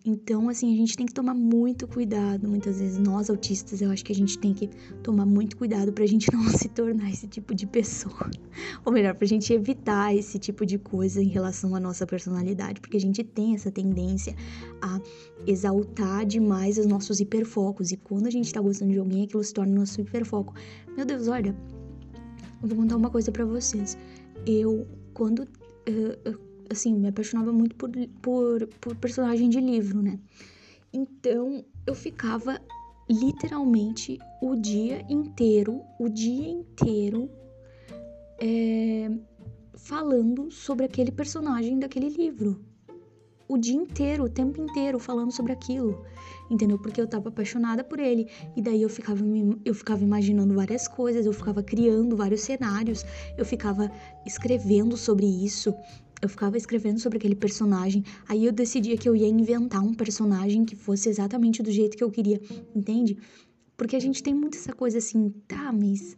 Então, 0.07 0.51
assim, 0.51 0.71
a 0.75 0.77
gente 0.77 0.99
tem 0.99 1.07
que 1.07 1.15
tomar 1.15 1.33
muito 1.33 1.89
cuidado. 1.89 2.47
Muitas 2.47 2.79
vezes, 2.79 2.99
nós 2.99 3.31
autistas, 3.31 3.81
eu 3.81 3.91
acho 3.91 4.05
que 4.05 4.13
a 4.13 4.15
gente 4.15 4.39
tem 4.39 4.53
que 4.53 4.69
tomar 5.03 5.25
muito 5.25 5.57
cuidado 5.57 5.95
pra 5.95 6.05
gente 6.05 6.29
não 6.35 6.47
se 6.51 6.69
tornar 6.69 7.09
esse 7.09 7.27
tipo 7.27 7.55
de 7.55 7.67
pessoa. 7.67 8.31
Ou 8.85 8.93
melhor, 8.93 9.15
pra 9.15 9.27
gente 9.27 9.51
evitar 9.51 10.15
esse 10.15 10.39
tipo 10.39 10.67
de 10.67 10.77
coisa 10.77 11.23
em 11.23 11.29
relação 11.29 11.75
à 11.75 11.81
nossa 11.81 12.07
personalidade. 12.07 12.83
Porque 12.83 12.99
a 12.99 13.01
gente 13.01 13.25
tem 13.25 13.55
essa 13.55 13.71
tendência 13.71 14.37
a 14.83 15.01
exaltar 15.47 16.27
demais 16.27 16.77
os 16.77 16.85
nossos 16.85 17.19
hiperfocos. 17.19 17.91
E 17.91 17.97
quando 17.97 18.27
a 18.27 18.31
gente 18.31 18.53
tá 18.53 18.61
gostando 18.61 18.93
de 18.93 18.99
alguém, 18.99 19.25
aquilo 19.25 19.43
se 19.43 19.55
torna 19.55 19.73
nosso 19.75 20.03
hiperfoco. 20.03 20.53
Meu 20.95 21.07
Deus, 21.07 21.29
olha, 21.29 21.57
eu 22.63 22.69
vou 22.69 22.77
contar 22.77 22.97
uma 22.97 23.09
coisa 23.09 23.33
para 23.33 23.47
vocês. 23.47 23.97
Eu, 24.47 24.87
quando. 25.15 25.49
Uh, 25.89 26.54
assim, 26.71 26.95
me 26.95 27.09
apaixonava 27.09 27.53
muito 27.53 27.75
por, 27.77 27.91
por, 28.21 28.67
por 28.81 28.97
personagem 28.97 29.49
de 29.49 29.61
livro, 29.61 30.03
né? 30.03 30.19
Então, 30.93 31.65
eu 31.87 31.95
ficava 31.95 32.61
literalmente 33.09 34.19
o 34.41 34.57
dia 34.57 35.05
inteiro, 35.09 35.83
o 35.99 36.09
dia 36.09 36.49
inteiro, 36.49 37.31
é, 38.41 39.11
falando 39.75 40.51
sobre 40.51 40.87
aquele 40.87 41.13
personagem 41.13 41.79
daquele 41.79 42.09
livro. 42.09 42.65
O 43.47 43.59
dia 43.59 43.75
inteiro, 43.75 44.25
o 44.25 44.29
tempo 44.29 44.61
inteiro, 44.63 44.99
falando 44.99 45.31
sobre 45.31 45.53
aquilo. 45.53 46.05
Entendeu? 46.51 46.79
Porque 46.79 47.01
eu 47.01 47.07
tava 47.07 47.29
apaixonada 47.29 47.85
por 47.85 47.99
ele. 47.99 48.29
E 48.57 48.63
daí 48.63 48.81
eu 48.81 48.89
ficava, 48.89 49.21
eu 49.65 49.75
ficava 49.75 50.03
imaginando 50.03 50.55
várias 50.55 50.89
coisas, 50.89 51.27
eu 51.27 51.33
ficava 51.33 51.63
criando 51.63 52.17
vários 52.17 52.41
cenários, 52.41 53.05
eu 53.37 53.45
ficava 53.45 53.91
escrevendo 54.25 54.97
sobre 54.97 55.27
isso. 55.27 55.75
Eu 56.25 56.29
ficava 56.29 56.57
escrevendo 56.57 56.99
sobre 56.99 57.19
aquele 57.19 57.35
personagem, 57.35 58.03
aí 58.27 58.47
eu 58.47 58.53
decidia 58.53 58.97
que 58.97 59.07
eu 59.07 59.15
ia 59.15 59.29
inventar 59.29 59.83
um 59.83 59.93
personagem 59.93 60.65
que 60.65 60.75
fosse 60.75 61.11
exatamente 61.11 61.63
do 61.63 61.71
jeito 61.71 61.99
que 61.99 62.03
eu 62.03 62.11
queria, 62.11 62.41
entende? 62.75 63.19
Porque 63.77 63.95
a 63.95 64.01
gente 64.01 64.23
tem 64.23 64.33
muito 64.33 64.57
essa 64.57 64.73
coisa 64.73 64.97
assim, 64.97 65.29
tá, 65.47 65.71
mas 65.71 66.17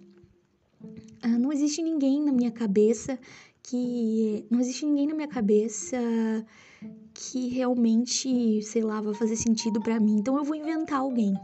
ah, 1.23 1.39
não 1.39 1.53
existe 1.53 1.83
ninguém 1.83 2.23
na 2.23 2.31
minha 2.31 2.53
cabeça 2.53 3.19
que. 3.65 4.47
Não 4.49 4.61
existe 4.61 4.87
ninguém 4.87 5.09
na 5.09 5.15
minha 5.15 5.27
cabeça 5.27 5.99
que 7.13 7.49
realmente, 7.49 8.63
sei 8.63 8.83
lá, 8.83 9.01
vai 9.01 9.15
fazer 9.15 9.35
sentido 9.35 9.81
para 9.81 9.99
mim. 9.99 10.19
Então 10.19 10.37
eu 10.37 10.45
vou 10.45 10.55
inventar 10.55 11.01
alguém. 11.01 11.35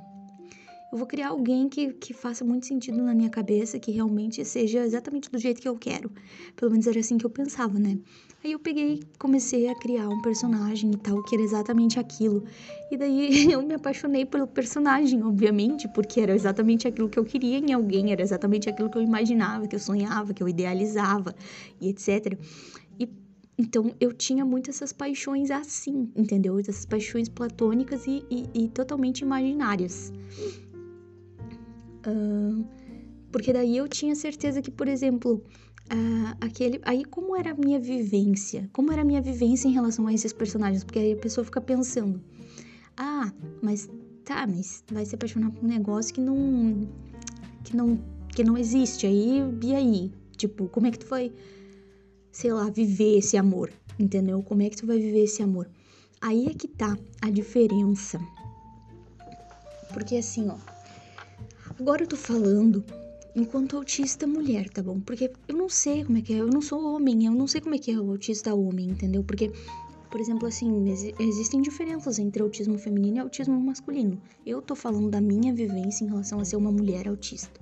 Eu 0.92 0.99
vou 0.99 1.06
criar 1.06 1.28
alguém 1.28 1.70
que, 1.70 1.94
que 1.94 2.12
faça 2.12 2.44
muito 2.44 2.66
sentido 2.66 3.02
na 3.02 3.14
minha 3.14 3.30
cabeça, 3.30 3.78
que 3.78 3.90
realmente 3.90 4.44
seja 4.44 4.84
exatamente 4.84 5.30
do 5.30 5.38
jeito 5.38 5.62
que 5.62 5.66
eu 5.66 5.75
quero. 5.75 6.12
Pelo 6.54 6.70
menos 6.70 6.87
era 6.87 7.00
assim 7.00 7.16
que 7.16 7.25
eu 7.25 7.30
pensava, 7.30 7.78
né? 7.78 7.99
Aí 8.44 8.52
eu 8.52 8.58
peguei, 8.58 9.00
comecei 9.18 9.68
a 9.68 9.75
criar 9.75 10.06
um 10.11 10.20
personagem 10.20 10.90
e 10.90 10.96
tal, 10.99 11.22
que 11.22 11.34
era 11.34 11.42
exatamente 11.42 11.99
aquilo. 11.99 12.44
E 12.90 12.99
daí 12.99 13.49
eu 13.50 13.62
me 13.62 13.72
apaixonei 13.72 14.26
pelo 14.26 14.46
personagem, 14.46 15.22
obviamente, 15.22 15.88
porque 15.88 16.20
era 16.20 16.34
exatamente 16.34 16.87
aquilo 16.87 17.08
que 17.08 17.18
eu 17.18 17.25
queria 17.25 17.56
em 17.56 17.72
alguém, 17.72 18.12
era 18.12 18.20
exatamente 18.20 18.68
aquilo 18.68 18.90
que 18.90 18.99
eu 18.99 19.02
imaginava, 19.02 19.66
que 19.66 19.75
eu 19.75 19.80
sonhava, 19.80 20.34
que 20.34 20.42
eu 20.42 20.49
idealizava 20.49 21.34
e 21.80 21.88
etc. 21.88 22.38
E 23.00 23.08
então 23.56 23.94
eu 23.99 24.12
tinha 24.12 24.44
muitas 24.44 24.76
essas 24.76 24.92
paixões 24.92 25.50
assim, 25.50 26.11
entendeu? 26.14 26.58
Essas 26.58 26.84
paixões 26.84 27.30
platônicas 27.30 28.06
e, 28.06 28.22
e, 28.30 28.44
e 28.52 28.68
totalmente 28.68 29.20
imaginárias. 29.20 30.12
Uh, 32.06 32.64
porque 33.30 33.52
daí 33.52 33.76
eu 33.76 33.88
tinha 33.88 34.14
certeza 34.14 34.61
que, 34.61 34.71
por 34.71 34.88
exemplo, 34.88 35.42
uh, 35.92 36.37
aquele. 36.40 36.80
Aí, 36.85 37.04
como 37.04 37.37
era 37.37 37.52
a 37.52 37.54
minha 37.54 37.78
vivência? 37.80 38.68
Como 38.73 38.92
era 38.92 39.02
a 39.02 39.04
minha 39.04 39.23
vivência 39.23 39.68
em 39.68 39.73
relação 39.73 40.06
a 40.06 40.12
esses 40.12 40.32
personagens? 40.32 40.85
Porque 40.85 40.99
aí 40.99 41.12
a 41.12 41.16
pessoa 41.16 41.44
fica 41.44 41.61
pensando: 41.61 42.21
ah, 42.97 43.32
mas 43.62 43.88
tá, 44.25 44.47
mas 44.47 44.85
vai 44.90 45.04
se 45.04 45.14
apaixonar 45.14 45.50
por 45.50 45.64
um 45.64 45.68
negócio 45.68 46.14
que 46.14 46.21
não. 46.21 46.88
que 47.64 47.76
não. 47.76 47.99
que 48.35 48.44
não 48.44 48.56
existe. 48.56 49.06
Aí, 49.06 49.42
e 49.62 49.75
aí? 49.75 50.12
Tipo, 50.37 50.68
como 50.68 50.87
é 50.87 50.90
que 50.90 50.99
tu 50.99 51.06
vai, 51.06 51.32
sei 52.30 52.52
lá, 52.52 52.68
viver 52.68 53.18
esse 53.18 53.37
amor? 53.37 53.73
Entendeu? 53.99 54.42
Como 54.42 54.62
é 54.62 54.68
que 54.68 54.76
tu 54.76 54.87
vai 54.87 54.99
viver 54.99 55.25
esse 55.25 55.42
amor? 55.42 55.68
Aí 56.21 56.47
é 56.47 56.54
que 56.54 56.68
tá 56.68 56.97
a 57.21 57.30
diferença. 57.30 58.21
Porque 59.92 60.16
assim, 60.16 60.49
ó. 60.49 60.72
Agora 61.82 62.04
eu 62.04 62.06
tô 62.06 62.16
falando 62.16 62.84
enquanto 63.34 63.76
autista 63.76 64.24
mulher, 64.24 64.70
tá 64.70 64.80
bom? 64.80 65.00
Porque 65.00 65.32
eu 65.48 65.56
não 65.56 65.68
sei 65.68 66.04
como 66.04 66.16
é 66.16 66.22
que 66.22 66.32
é, 66.32 66.36
eu 66.36 66.46
não 66.46 66.62
sou 66.62 66.94
homem, 66.94 67.26
eu 67.26 67.32
não 67.32 67.48
sei 67.48 67.60
como 67.60 67.74
é 67.74 67.78
que 67.78 67.90
é 67.90 67.98
o 67.98 68.08
autista 68.08 68.54
homem, 68.54 68.90
entendeu? 68.90 69.24
Porque, 69.24 69.50
por 70.08 70.20
exemplo, 70.20 70.46
assim, 70.46 70.88
ex 70.88 71.12
existem 71.18 71.60
diferenças 71.60 72.20
entre 72.20 72.40
autismo 72.40 72.78
feminino 72.78 73.16
e 73.16 73.18
autismo 73.18 73.58
masculino. 73.58 74.16
Eu 74.46 74.62
tô 74.62 74.76
falando 74.76 75.10
da 75.10 75.20
minha 75.20 75.52
vivência 75.52 76.04
em 76.04 76.08
relação 76.08 76.38
a 76.38 76.44
ser 76.44 76.54
uma 76.54 76.70
mulher 76.70 77.08
autista. 77.08 77.60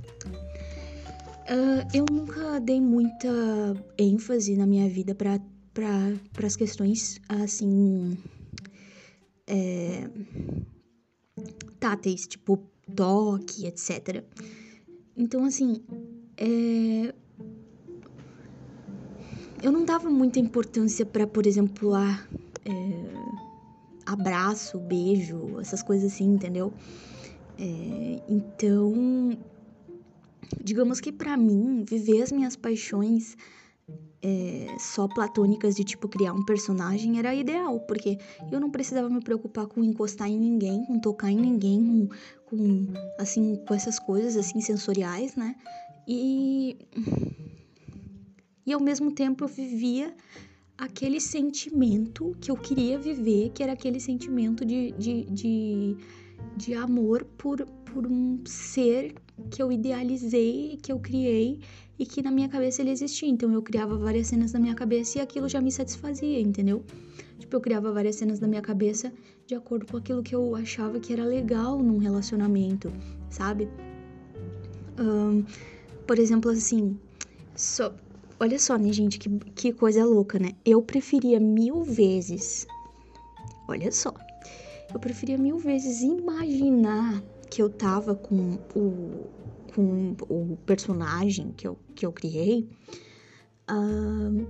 Uh, 1.47 1.89
eu 1.95 2.05
nunca 2.13 2.61
dei 2.61 2.79
muita 2.79 3.27
ênfase 3.97 4.55
na 4.55 4.67
minha 4.67 4.87
vida 4.87 5.15
para 5.15 5.41
as 6.47 6.57
questões 6.57 7.19
assim 7.27 8.19
é, 9.47 10.11
táteis, 11.81 12.27
tipo 12.27 12.71
toque, 12.95 13.67
etc. 13.67 14.25
Então, 15.17 15.45
assim, 15.45 15.83
é... 16.37 17.15
eu 19.63 19.73
não 19.73 19.85
dava 19.85 20.09
muita 20.11 20.39
importância 20.39 21.05
para, 21.05 21.27
por 21.27 21.47
exemplo, 21.47 21.95
a, 21.95 22.27
é... 22.65 22.73
abraço, 24.07 24.79
beijo, 24.79 25.59
essas 25.61 25.83
coisas 25.83 26.13
assim, 26.13 26.25
entendeu? 26.25 26.73
É... 27.59 28.23
Então, 28.29 29.39
digamos 30.63 31.01
que 31.01 31.13
para 31.13 31.37
mim, 31.37 31.85
viver 31.85 32.23
as 32.23 32.33
minhas 32.33 32.57
paixões 32.57 33.37
é, 34.23 34.77
só 34.79 35.09
platônicas 35.09 35.75
de 35.75 35.83
tipo 35.83 36.09
criar 36.09 36.33
um 36.33 36.45
personagem 36.45 37.19
era 37.19 37.35
ideal, 37.35 37.81
porque 37.81 38.19
eu 38.53 38.61
não 38.61 38.71
precisava 38.71 39.09
me 39.09 39.21
preocupar 39.21 39.67
com 39.67 39.83
encostar 39.83 40.29
em 40.29 40.39
ninguém, 40.39 40.85
com 40.85 40.99
tocar 40.99 41.31
em 41.31 41.39
ninguém, 41.39 41.83
com, 41.83 42.09
com 42.51 42.87
assim, 43.19 43.57
com 43.67 43.73
essas 43.73 43.99
coisas 43.99 44.37
assim 44.37 44.61
sensoriais, 44.61 45.37
né? 45.37 45.55
E 46.07 46.77
e 48.67 48.73
ao 48.73 48.81
mesmo 48.81 49.13
tempo 49.13 49.45
eu 49.45 49.49
vivia 49.49 50.15
aquele 50.77 51.21
sentimento 51.21 52.37
que 52.41 52.51
eu 52.51 52.57
queria 52.57 52.99
viver, 52.99 53.51
que 53.51 53.63
era 53.63 53.73
aquele 53.73 54.01
sentimento 54.01 54.65
de, 54.65 54.93
de, 54.93 55.25
de, 55.25 55.97
de 56.57 56.75
amor 56.75 57.25
por, 57.37 57.65
por 57.85 58.07
um 58.07 58.41
ser 58.47 59.15
que 59.51 59.63
eu 59.63 59.71
idealizei, 59.71 60.79
que 60.83 60.93
eu 60.93 60.99
criei 60.99 61.61
e 61.99 62.07
que 62.07 62.23
na 62.23 62.31
minha 62.31 62.49
cabeça 62.49 62.83
ele 62.83 62.91
existia. 62.91 63.29
Então 63.29 63.53
eu 63.53 63.63
criava 63.63 63.97
várias 63.97 64.29
cenas 64.29 64.53
na 64.53 64.59
minha 64.59 64.75
cabeça 64.75 65.19
e 65.19 65.21
aquilo 65.21 65.49
já 65.49 65.61
me 65.61 65.71
satisfazia, 65.71 66.41
entendeu? 66.41 66.85
Tipo, 67.39 67.57
eu 67.57 67.61
criava 67.61 67.93
várias 67.93 68.17
cenas 68.17 68.41
na 68.41 68.49
minha 68.49 68.63
cabeça 68.63 69.13
de 69.47 69.55
acordo 69.55 69.87
com 69.87 69.97
aquilo 69.97 70.23
que 70.23 70.35
eu 70.35 70.55
achava 70.55 71.01
que 71.01 71.13
era 71.13 71.25
legal 71.25 71.83
num 71.83 71.99
relacionamento, 71.99 72.93
sabe? 73.29 73.69
Um, 74.99 75.45
por 76.07 76.19
exemplo, 76.19 76.51
assim, 76.51 76.99
só, 77.57 77.95
olha 78.39 78.59
só, 78.59 78.77
né, 78.77 78.93
gente, 78.93 79.19
que, 79.19 79.29
que 79.55 79.73
coisa 79.73 80.05
louca, 80.05 80.39
né? 80.39 80.53
Eu 80.65 80.81
preferia 80.83 81.41
mil 81.41 81.83
vezes. 81.83 82.67
olha 83.69 83.91
só. 83.93 84.15
Eu 84.93 84.99
preferia 84.99 85.39
mil 85.39 85.59
vezes 85.59 86.03
imaginar 86.03 87.23
que 87.51 87.61
eu 87.61 87.69
tava 87.69 88.15
com 88.15 88.59
o, 88.75 89.29
com 89.75 90.17
o 90.29 90.57
personagem 90.65 91.53
que 91.57 91.67
eu, 91.67 91.77
que 91.95 92.07
eu 92.07 92.13
criei, 92.13 92.69
uh, 93.71 94.47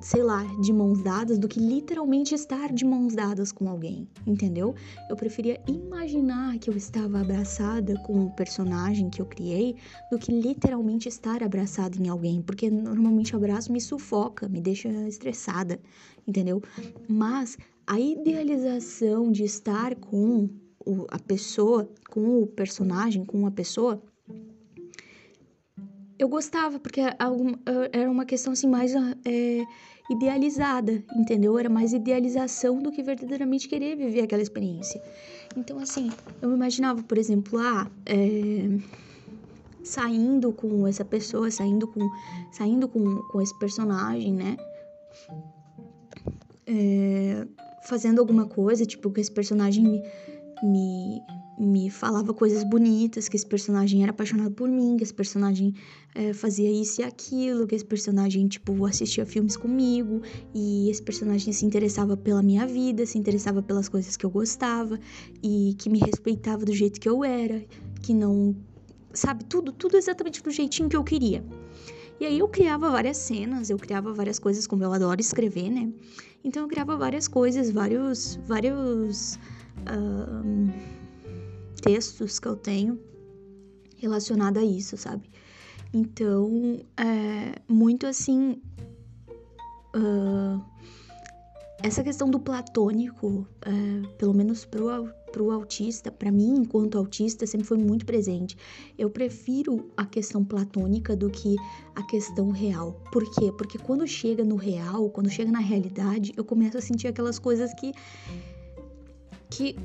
sei 0.00 0.22
lá, 0.22 0.44
de 0.60 0.72
mãos 0.72 1.02
dadas, 1.02 1.38
do 1.38 1.48
que 1.48 1.58
literalmente 1.58 2.34
estar 2.34 2.72
de 2.72 2.84
mãos 2.84 3.14
dadas 3.14 3.50
com 3.50 3.68
alguém, 3.68 4.08
entendeu? 4.26 4.74
Eu 5.08 5.16
preferia 5.16 5.60
imaginar 5.66 6.58
que 6.58 6.70
eu 6.70 6.76
estava 6.76 7.20
abraçada 7.20 7.94
com 8.02 8.26
o 8.26 8.30
personagem 8.30 9.10
que 9.10 9.20
eu 9.20 9.26
criei 9.26 9.76
do 10.10 10.18
que 10.18 10.32
literalmente 10.32 11.08
estar 11.08 11.42
abraçada 11.42 11.96
em 11.96 12.08
alguém, 12.08 12.42
porque 12.42 12.70
normalmente 12.70 13.34
o 13.34 13.38
abraço 13.38 13.72
me 13.72 13.80
sufoca, 13.80 14.48
me 14.48 14.60
deixa 14.60 14.88
estressada, 15.08 15.80
entendeu? 16.26 16.62
Mas 17.08 17.56
a 17.86 17.98
idealização 17.98 19.32
de 19.32 19.44
estar 19.44 19.94
com 19.96 20.48
o, 20.84 21.06
a 21.10 21.18
pessoa, 21.18 21.88
com 22.08 22.42
o 22.42 22.46
personagem, 22.46 23.24
com 23.24 23.46
a 23.46 23.50
pessoa, 23.50 24.02
eu 26.18 26.28
gostava, 26.28 26.80
porque 26.80 27.00
era 27.00 28.10
uma 28.10 28.24
questão 28.24 28.52
assim 28.52 28.66
mais 28.66 28.92
é, 29.24 29.64
idealizada, 30.10 31.04
entendeu? 31.14 31.58
Era 31.58 31.68
mais 31.68 31.92
idealização 31.92 32.80
do 32.80 32.90
que 32.90 33.02
verdadeiramente 33.02 33.68
querer 33.68 33.96
viver 33.96 34.22
aquela 34.22 34.42
experiência. 34.42 35.00
Então, 35.56 35.78
assim, 35.78 36.10
eu 36.42 36.48
me 36.48 36.56
imaginava, 36.56 37.02
por 37.02 37.18
exemplo, 37.18 37.58
ah, 37.58 37.88
é, 38.04 38.78
saindo 39.84 40.52
com 40.52 40.86
essa 40.86 41.04
pessoa, 41.04 41.50
saindo 41.50 41.86
com, 41.86 42.00
saindo 42.52 42.88
com, 42.88 43.22
com 43.30 43.40
esse 43.40 43.56
personagem, 43.58 44.32
né? 44.34 44.56
É, 46.66 47.46
fazendo 47.84 48.18
alguma 48.18 48.46
coisa, 48.46 48.84
tipo, 48.84 49.10
que 49.10 49.20
esse 49.20 49.30
personagem 49.30 49.84
me, 49.84 50.02
me, 50.62 51.22
me 51.58 51.90
falava 51.90 52.32
coisas 52.32 52.64
bonitas, 52.64 53.28
que 53.28 53.36
esse 53.36 53.46
personagem 53.46 54.02
era 54.02 54.10
apaixonado 54.10 54.52
por 54.52 54.68
mim, 54.68 54.96
que 54.96 55.02
esse 55.02 55.14
personagem 55.14 55.74
é, 56.14 56.32
fazia 56.32 56.70
isso 56.70 57.00
e 57.00 57.04
aquilo, 57.04 57.66
que 57.66 57.74
esse 57.74 57.84
personagem, 57.84 58.46
tipo, 58.46 58.84
assistia 58.86 59.26
filmes 59.26 59.56
comigo, 59.56 60.22
e 60.54 60.90
esse 60.90 61.02
personagem 61.02 61.52
se 61.52 61.64
interessava 61.64 62.16
pela 62.16 62.42
minha 62.42 62.66
vida, 62.66 63.04
se 63.06 63.18
interessava 63.18 63.62
pelas 63.62 63.88
coisas 63.88 64.16
que 64.16 64.24
eu 64.24 64.30
gostava, 64.30 64.98
e 65.42 65.74
que 65.78 65.90
me 65.90 65.98
respeitava 65.98 66.64
do 66.64 66.72
jeito 66.72 67.00
que 67.00 67.08
eu 67.08 67.24
era, 67.24 67.64
que 68.02 68.14
não. 68.14 68.54
Sabe, 69.12 69.42
tudo, 69.44 69.72
tudo 69.72 69.96
exatamente 69.96 70.42
do 70.42 70.50
jeitinho 70.50 70.88
que 70.88 70.96
eu 70.96 71.02
queria. 71.02 71.44
E 72.20 72.26
aí 72.26 72.38
eu 72.38 72.48
criava 72.48 72.90
várias 72.90 73.16
cenas, 73.16 73.70
eu 73.70 73.78
criava 73.78 74.12
várias 74.12 74.38
coisas, 74.38 74.66
como 74.66 74.82
eu 74.82 74.92
adoro 74.92 75.20
escrever, 75.20 75.70
né? 75.70 75.90
Então 76.44 76.62
eu 76.62 76.68
criava 76.68 76.96
várias 76.96 77.28
coisas, 77.28 77.70
vários, 77.70 78.38
vários 78.46 79.38
textos 81.80 82.38
que 82.38 82.48
eu 82.48 82.56
tenho 82.56 82.98
relacionado 83.96 84.58
a 84.58 84.64
isso, 84.64 84.96
sabe? 84.96 85.30
Então, 85.92 86.80
é 86.96 87.60
muito 87.68 88.06
assim. 88.06 88.60
Uh, 89.96 90.62
essa 91.82 92.02
questão 92.02 92.28
do 92.28 92.40
platônico, 92.40 93.46
é, 93.62 94.08
pelo 94.18 94.34
menos 94.34 94.64
pro, 94.64 95.08
pro 95.30 95.52
autista, 95.52 96.10
para 96.10 96.30
mim, 96.30 96.56
enquanto 96.58 96.98
autista, 96.98 97.46
sempre 97.46 97.66
foi 97.68 97.78
muito 97.78 98.04
presente. 98.04 98.56
Eu 98.98 99.08
prefiro 99.08 99.88
a 99.96 100.04
questão 100.04 100.44
platônica 100.44 101.14
do 101.14 101.30
que 101.30 101.54
a 101.94 102.02
questão 102.02 102.50
real. 102.50 103.00
Por 103.12 103.24
quê? 103.30 103.52
Porque 103.56 103.78
quando 103.78 104.06
chega 104.08 104.44
no 104.44 104.56
real, 104.56 105.08
quando 105.10 105.30
chega 105.30 105.52
na 105.52 105.60
realidade, 105.60 106.32
eu 106.36 106.44
começo 106.44 106.76
a 106.76 106.80
sentir 106.80 107.06
aquelas 107.06 107.38
coisas 107.38 107.72
que. 107.74 107.92
Que 109.50 109.76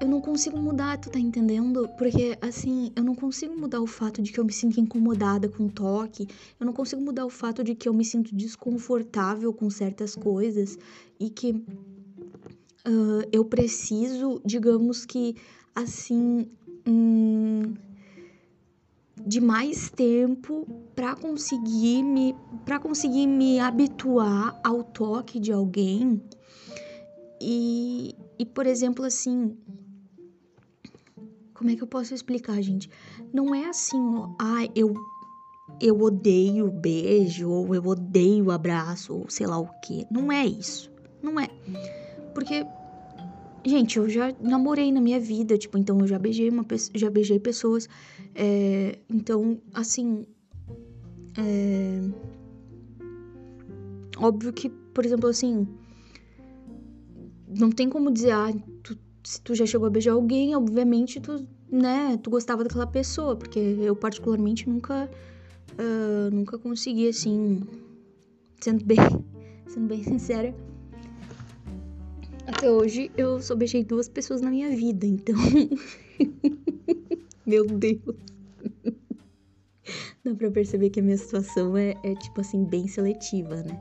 eu 0.00 0.08
não 0.08 0.20
consigo 0.20 0.58
mudar, 0.58 0.98
tu 0.98 1.10
tá 1.10 1.18
entendendo? 1.18 1.88
Porque, 1.96 2.36
assim, 2.40 2.92
eu 2.94 3.02
não 3.02 3.14
consigo 3.14 3.56
mudar 3.58 3.80
o 3.80 3.86
fato 3.86 4.20
de 4.20 4.30
que 4.30 4.38
eu 4.38 4.44
me 4.44 4.52
sinto 4.52 4.78
incomodada 4.78 5.48
com 5.48 5.64
o 5.66 5.70
toque, 5.70 6.28
eu 6.60 6.66
não 6.66 6.72
consigo 6.72 7.00
mudar 7.00 7.24
o 7.24 7.30
fato 7.30 7.64
de 7.64 7.74
que 7.74 7.88
eu 7.88 7.94
me 7.94 8.04
sinto 8.04 8.34
desconfortável 8.34 9.52
com 9.52 9.70
certas 9.70 10.14
coisas 10.14 10.78
e 11.18 11.30
que 11.30 11.52
uh, 11.52 13.26
eu 13.32 13.44
preciso, 13.44 14.40
digamos 14.44 15.06
que, 15.06 15.34
assim, 15.74 16.46
hum, 16.86 17.74
de 19.26 19.40
mais 19.40 19.90
tempo 19.90 20.66
para 20.94 21.16
conseguir 21.16 22.02
me 22.02 22.34
para 22.64 22.78
conseguir 22.78 23.26
me 23.26 23.58
habituar 23.58 24.60
ao 24.62 24.84
toque 24.84 25.40
de 25.40 25.52
alguém 25.52 26.22
e, 27.40 28.14
e 28.38 28.44
por 28.44 28.66
exemplo 28.66 29.04
assim 29.04 29.56
como 31.54 31.70
é 31.70 31.76
que 31.76 31.82
eu 31.82 31.86
posso 31.86 32.12
explicar, 32.12 32.60
gente? 32.60 32.90
Não 33.32 33.54
é 33.54 33.68
assim, 33.68 33.98
ó, 33.98 34.34
ah, 34.38 34.68
eu 34.74 34.94
eu 35.80 36.00
odeio 36.00 36.70
beijo 36.70 37.50
ou 37.50 37.74
eu 37.74 37.84
odeio 37.84 38.50
abraço 38.50 39.14
ou 39.14 39.30
sei 39.30 39.46
lá 39.46 39.58
o 39.58 39.68
que. 39.80 40.06
Não 40.10 40.30
é 40.30 40.46
isso. 40.46 40.90
Não 41.22 41.40
é. 41.40 41.48
Porque 42.34 42.66
gente, 43.64 43.98
eu 43.98 44.08
já 44.08 44.32
namorei 44.40 44.92
na 44.92 45.00
minha 45.00 45.18
vida, 45.18 45.58
tipo, 45.58 45.76
então 45.76 45.98
eu 46.00 46.06
já 46.06 46.18
beijei 46.18 46.48
uma 46.48 46.64
já 46.94 47.10
beijei 47.10 47.38
pessoas. 47.38 47.88
É, 48.34 48.98
então, 49.08 49.58
assim, 49.74 50.24
é, 51.36 52.00
óbvio 54.18 54.52
que, 54.52 54.68
por 54.68 55.04
exemplo, 55.04 55.28
assim, 55.28 55.66
não 57.58 57.70
tem 57.70 57.88
como 57.88 58.10
dizer, 58.10 58.32
ah, 58.32 58.52
tu 58.82 58.98
se 59.26 59.40
tu 59.40 59.56
já 59.56 59.66
chegou 59.66 59.88
a 59.88 59.90
beijar 59.90 60.12
alguém, 60.12 60.54
obviamente 60.54 61.20
tu, 61.20 61.44
né, 61.68 62.16
tu 62.22 62.30
gostava 62.30 62.62
daquela 62.62 62.86
pessoa, 62.86 63.34
porque 63.34 63.58
eu 63.58 63.96
particularmente 63.96 64.68
nunca, 64.68 65.10
uh, 65.72 66.32
nunca 66.32 66.56
consegui, 66.56 67.08
assim, 67.08 67.60
sendo 68.60 68.84
bem, 68.84 68.98
sendo 69.66 69.88
bem 69.88 70.04
sincera, 70.04 70.54
até 72.46 72.70
hoje 72.70 73.10
eu 73.16 73.42
só 73.42 73.56
beijei 73.56 73.82
duas 73.82 74.08
pessoas 74.08 74.40
na 74.40 74.48
minha 74.48 74.70
vida, 74.70 75.04
então, 75.04 75.34
meu 77.44 77.66
Deus, 77.66 78.00
dá 80.24 80.36
pra 80.36 80.52
perceber 80.52 80.90
que 80.90 81.00
a 81.00 81.02
minha 81.02 81.18
situação 81.18 81.76
é, 81.76 81.96
é 82.04 82.14
tipo 82.14 82.40
assim, 82.40 82.64
bem 82.64 82.86
seletiva, 82.86 83.56
né, 83.64 83.76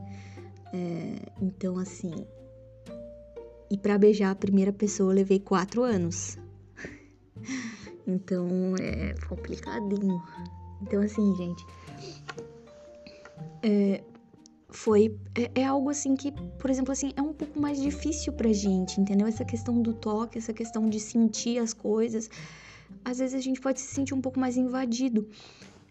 é, 0.73 1.31
então 1.39 1.77
assim, 1.77 2.25
e 3.69 3.77
para 3.77 3.97
beijar 3.97 4.31
a 4.31 4.35
primeira 4.35 4.71
pessoa 4.71 5.11
eu 5.11 5.15
levei 5.15 5.39
quatro 5.39 5.83
anos. 5.83 6.37
então 8.07 8.47
é 8.79 9.13
complicadinho. 9.27 10.21
Então, 10.81 11.01
assim, 11.01 11.35
gente. 11.35 11.65
É, 13.63 14.03
foi. 14.69 15.17
É, 15.33 15.61
é, 15.61 15.65
algo 15.65 15.89
assim 15.89 16.15
que, 16.15 16.31
por 16.59 16.69
exemplo, 16.69 16.91
assim, 16.91 17.11
é 17.15 17.21
um 17.21 17.33
pouco 17.33 17.59
mais 17.59 17.81
difícil 17.81 18.33
pra 18.33 18.51
gente, 18.53 18.99
entendeu? 18.99 19.27
Essa 19.27 19.45
questão 19.45 19.81
do 19.81 19.93
toque, 19.93 20.37
essa 20.37 20.53
questão 20.53 20.87
de 20.87 20.99
sentir 20.99 21.57
as 21.57 21.73
coisas. 21.73 22.29
Às 23.03 23.19
vezes 23.19 23.35
a 23.35 23.41
gente 23.41 23.59
pode 23.59 23.79
se 23.79 23.93
sentir 23.93 24.13
um 24.13 24.21
pouco 24.21 24.39
mais 24.39 24.57
invadido. 24.57 25.27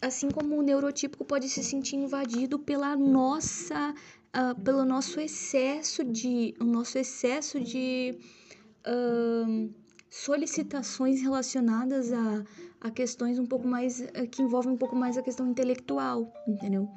Assim 0.01 0.31
como 0.31 0.57
o 0.57 0.63
neurotípico 0.63 1.25
pode 1.25 1.49
se 1.49 1.65
sentir 1.65 1.97
invadido 1.97 2.59
pela 2.59 2.95
nossa 2.95 3.95
uh, 4.35 4.61
pelo 4.63 4.85
nosso 4.85 5.21
excesso 5.21 6.05
de, 6.05 6.55
o 6.61 6.65
nosso 6.65 6.99
excesso 6.99 7.61
de 7.61 8.19
uh, 8.87 9.73
solicitações 10.11 11.23
relacionadas 11.23 12.13
a, 12.13 12.45
a 12.81 12.91
questões 12.91 13.39
um 13.39 13.47
pouco 13.47 13.67
mais, 13.67 14.01
uh, 14.01 14.29
que 14.31 14.43
envolvem 14.43 14.73
um 14.73 14.77
pouco 14.77 14.97
mais 14.97 15.17
a 15.17 15.23
questão 15.23 15.49
intelectual, 15.49 16.33
entendeu? 16.47 16.89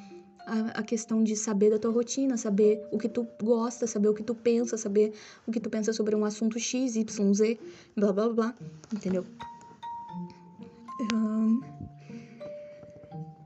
A, 0.46 0.80
a, 0.80 0.84
questão 0.84 1.22
de 1.24 1.36
saber 1.36 1.72
da 1.72 1.78
tua 1.78 1.92
rotina, 1.92 2.38
saber 2.38 2.82
o 2.90 2.98
que 2.98 3.10
tu 3.10 3.28
gosta, 3.44 3.86
saber 3.86 4.08
o 4.08 4.14
que 4.14 4.24
tu 4.24 4.34
pensa, 4.34 4.78
saber 4.78 5.14
o 5.46 5.52
que 5.52 5.60
tu 5.60 5.70
pensa 5.70 5.92
sobre 5.92 6.16
um 6.16 6.24
assunto 6.24 6.58
X, 6.58 6.96
Y, 6.96 7.34
Z, 7.34 7.60
blá 7.96 8.14
blá 8.14 8.30
blá, 8.30 8.56
entendeu? 8.94 9.26
Um, 11.14 11.60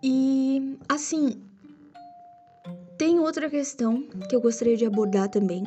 e 0.03 0.77
assim, 0.87 1.41
tem 3.01 3.17
outra 3.17 3.49
questão 3.49 4.03
que 4.29 4.35
eu 4.35 4.39
gostaria 4.39 4.77
de 4.77 4.85
abordar 4.85 5.27
também, 5.27 5.63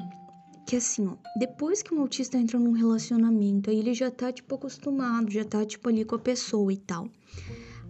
que 0.64 0.76
é 0.76 0.78
assim, 0.78 1.04
ó, 1.08 1.16
depois 1.36 1.82
que 1.82 1.92
um 1.92 2.00
autista 2.00 2.38
entra 2.38 2.60
num 2.60 2.70
relacionamento, 2.70 3.70
aí 3.70 3.80
ele 3.80 3.92
já 3.92 4.08
tá, 4.08 4.30
tipo, 4.30 4.54
acostumado, 4.54 5.28
já 5.32 5.44
tá, 5.44 5.66
tipo, 5.66 5.88
ali 5.88 6.04
com 6.04 6.14
a 6.14 6.18
pessoa 6.20 6.72
e 6.72 6.76
tal. 6.76 7.10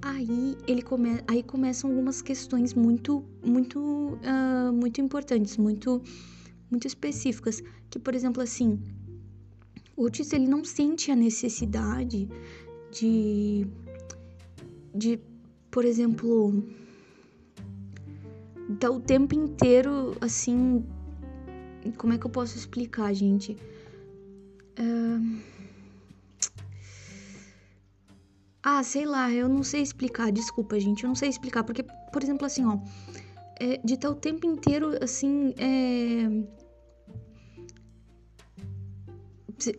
Aí 0.01 0.57
ele 0.67 0.81
come... 0.81 1.21
aí 1.29 1.43
começam 1.43 1.91
algumas 1.91 2.23
questões 2.23 2.73
muito, 2.73 3.23
muito, 3.45 3.79
uh, 3.81 4.73
muito 4.73 5.03
importantes, 5.03 5.59
muito, 5.59 6.01
muito 6.71 6.87
específicas, 6.87 7.63
que, 7.91 7.99
por 7.99 8.15
exemplo, 8.15 8.43
assim, 8.43 8.81
o 9.95 10.05
autista, 10.05 10.37
ele 10.37 10.49
não 10.49 10.65
sente 10.65 11.11
a 11.11 11.17
necessidade 11.17 12.31
de, 12.91 13.67
de, 14.95 15.21
por 15.71 15.85
exemplo, 15.85 16.65
tá 18.79 18.91
o 18.91 19.01
tempo 19.01 19.35
inteiro, 19.35 20.17
assim, 20.21 20.85
como 21.99 22.13
é 22.13 22.19
que 22.19 22.27
eu 22.27 22.31
posso 22.31 22.57
explicar, 22.57 23.13
gente? 23.13 23.57
Uh... 24.79 25.39
Ah, 28.63 28.83
sei 28.83 29.05
lá, 29.05 29.31
eu 29.31 29.47
não 29.47 29.63
sei 29.63 29.83
explicar, 29.83 30.33
desculpa, 30.33 30.81
gente, 30.81 31.05
eu 31.05 31.09
não 31.09 31.15
sei 31.15 31.29
explicar, 31.29 31.65
porque, 31.65 31.83
por 31.83 32.23
exemplo, 32.23 32.47
assim, 32.47 32.65
ó, 32.65 32.79
é, 33.61 33.77
de 33.85 33.93
estar 33.93 34.09
o 34.09 34.15
tempo 34.15 34.47
inteiro, 34.47 34.97
assim, 35.05 35.53
é, 35.59 36.27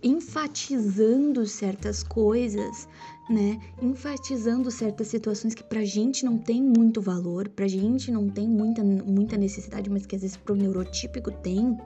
enfatizando 0.03 1.45
certas 1.45 2.03
coisas, 2.03 2.87
né? 3.29 3.59
Enfatizando 3.81 4.69
certas 4.69 5.07
situações 5.07 5.53
que 5.53 5.63
pra 5.63 5.83
gente 5.83 6.25
não 6.25 6.37
tem 6.37 6.61
muito 6.61 7.01
valor, 7.01 7.49
pra 7.49 7.67
gente 7.67 8.11
não 8.11 8.29
tem 8.29 8.47
muita, 8.47 8.83
muita 8.83 9.37
necessidade, 9.37 9.89
mas 9.89 10.05
que 10.05 10.15
às 10.15 10.21
vezes 10.21 10.37
pro 10.37 10.55
neurotípico 10.55 11.31
tem. 11.31 11.77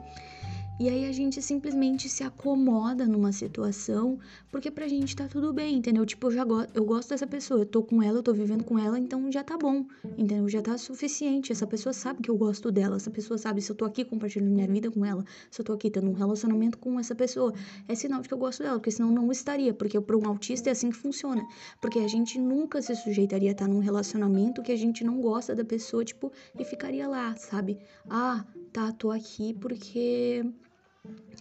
E 0.80 0.88
aí 0.88 1.04
a 1.04 1.12
gente 1.12 1.42
simplesmente 1.42 2.08
se 2.08 2.24
acomoda 2.24 3.06
numa 3.06 3.32
situação, 3.32 4.18
porque 4.50 4.70
pra 4.70 4.88
gente 4.88 5.14
tá 5.14 5.28
tudo 5.28 5.52
bem, 5.52 5.76
entendeu? 5.76 6.06
Tipo, 6.06 6.28
eu 6.28 6.30
já 6.30 6.42
go 6.42 6.64
eu 6.72 6.86
gosto 6.86 7.10
dessa 7.10 7.26
pessoa, 7.26 7.60
eu 7.60 7.66
tô 7.66 7.82
com 7.82 8.02
ela, 8.02 8.20
eu 8.20 8.22
tô 8.22 8.32
vivendo 8.32 8.64
com 8.64 8.78
ela, 8.78 8.98
então 8.98 9.30
já 9.30 9.44
tá 9.44 9.58
bom, 9.58 9.84
entendeu? 10.16 10.48
Já 10.48 10.62
tá 10.62 10.78
suficiente. 10.78 11.52
Essa 11.52 11.66
pessoa 11.66 11.92
sabe 11.92 12.22
que 12.22 12.30
eu 12.30 12.36
gosto 12.38 12.72
dela, 12.72 12.96
essa 12.96 13.10
pessoa 13.10 13.36
sabe 13.36 13.60
se 13.60 13.70
eu 13.70 13.76
tô 13.76 13.84
aqui 13.84 14.06
compartilhando 14.06 14.50
minha 14.50 14.66
vida 14.66 14.90
com 14.90 15.04
ela, 15.04 15.22
se 15.50 15.60
eu 15.60 15.66
tô 15.66 15.74
aqui 15.74 15.90
tendo 15.90 16.08
um 16.08 16.14
relacionamento 16.14 16.78
com 16.78 16.98
essa 16.98 17.14
pessoa, 17.14 17.52
é 17.86 17.94
sinal 17.94 18.22
de 18.22 18.28
que 18.28 18.32
eu 18.32 18.38
gosto 18.38 18.62
dela, 18.62 18.78
porque 18.78 18.90
senão 18.90 19.12
não 19.12 19.30
estaria, 19.30 19.74
porque 19.74 20.00
para 20.00 20.16
um 20.16 20.26
autista 20.26 20.70
é 20.70 20.72
assim 20.72 20.88
que 20.88 20.96
funciona. 20.96 21.46
Porque 21.78 21.98
a 21.98 22.08
gente 22.08 22.38
nunca 22.38 22.80
se 22.80 22.96
sujeitaria 22.96 23.50
a 23.50 23.52
estar 23.52 23.68
num 23.68 23.80
relacionamento 23.80 24.62
que 24.62 24.72
a 24.72 24.78
gente 24.78 25.04
não 25.04 25.20
gosta 25.20 25.54
da 25.54 25.62
pessoa, 25.62 26.02
tipo, 26.06 26.32
e 26.58 26.64
ficaria 26.64 27.06
lá, 27.06 27.36
sabe? 27.36 27.78
Ah, 28.08 28.46
tá, 28.72 28.90
tô 28.92 29.10
aqui 29.10 29.52
porque 29.52 30.42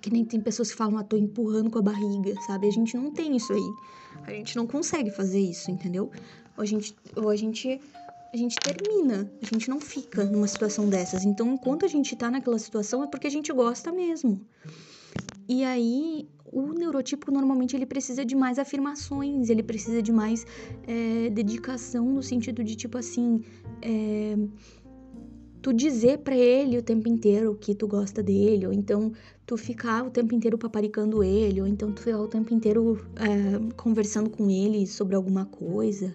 que 0.01 0.09
nem 0.09 0.23
tem 0.23 0.39
pessoas 0.39 0.71
que 0.71 0.77
falam, 0.77 0.97
ah, 0.97 1.03
tô 1.03 1.17
empurrando 1.17 1.69
com 1.69 1.79
a 1.79 1.81
barriga, 1.81 2.33
sabe? 2.41 2.67
A 2.67 2.71
gente 2.71 2.95
não 2.95 3.11
tem 3.11 3.35
isso 3.35 3.53
aí. 3.53 3.73
A 4.25 4.31
gente 4.31 4.55
não 4.55 4.65
consegue 4.65 5.11
fazer 5.11 5.39
isso, 5.39 5.69
entendeu? 5.69 6.11
Ou 6.57 6.63
a 6.63 6.65
gente, 6.65 6.95
ou 7.15 7.29
a 7.29 7.35
gente, 7.35 7.79
a 8.33 8.37
gente 8.37 8.55
termina, 8.57 9.31
a 9.41 9.45
gente 9.45 9.69
não 9.69 9.79
fica 9.79 10.23
numa 10.25 10.47
situação 10.47 10.89
dessas. 10.89 11.25
Então, 11.25 11.53
enquanto 11.53 11.85
a 11.85 11.87
gente 11.87 12.15
tá 12.15 12.31
naquela 12.31 12.59
situação, 12.59 13.03
é 13.03 13.07
porque 13.07 13.27
a 13.27 13.31
gente 13.31 13.51
gosta 13.51 13.91
mesmo. 13.91 14.41
E 15.47 15.63
aí, 15.63 16.27
o 16.51 16.73
neurotípico 16.73 17.31
normalmente 17.31 17.75
ele 17.75 17.85
precisa 17.85 18.23
de 18.23 18.35
mais 18.35 18.59
afirmações, 18.59 19.49
ele 19.49 19.63
precisa 19.63 20.01
de 20.01 20.11
mais 20.11 20.45
é, 20.87 21.29
dedicação 21.29 22.05
no 22.05 22.23
sentido 22.23 22.63
de 22.63 22.75
tipo 22.75 22.97
assim. 22.97 23.43
É, 23.81 24.35
tu 25.61 25.73
dizer 25.73 26.19
para 26.19 26.35
ele 26.35 26.77
o 26.77 26.81
tempo 26.81 27.07
inteiro 27.07 27.55
que 27.55 27.75
tu 27.75 27.87
gosta 27.87 28.23
dele, 28.23 28.65
ou 28.65 28.73
então 28.73 29.11
tu 29.45 29.57
ficar 29.57 30.05
o 30.05 30.09
tempo 30.09 30.33
inteiro 30.33 30.57
paparicando 30.57 31.23
ele, 31.23 31.61
ou 31.61 31.67
então 31.67 31.91
tu 31.91 32.01
ficar 32.01 32.19
o 32.19 32.27
tempo 32.27 32.53
inteiro 32.53 33.05
é, 33.15 33.73
conversando 33.75 34.29
com 34.29 34.49
ele 34.49 34.85
sobre 34.87 35.15
alguma 35.15 35.45
coisa, 35.45 36.13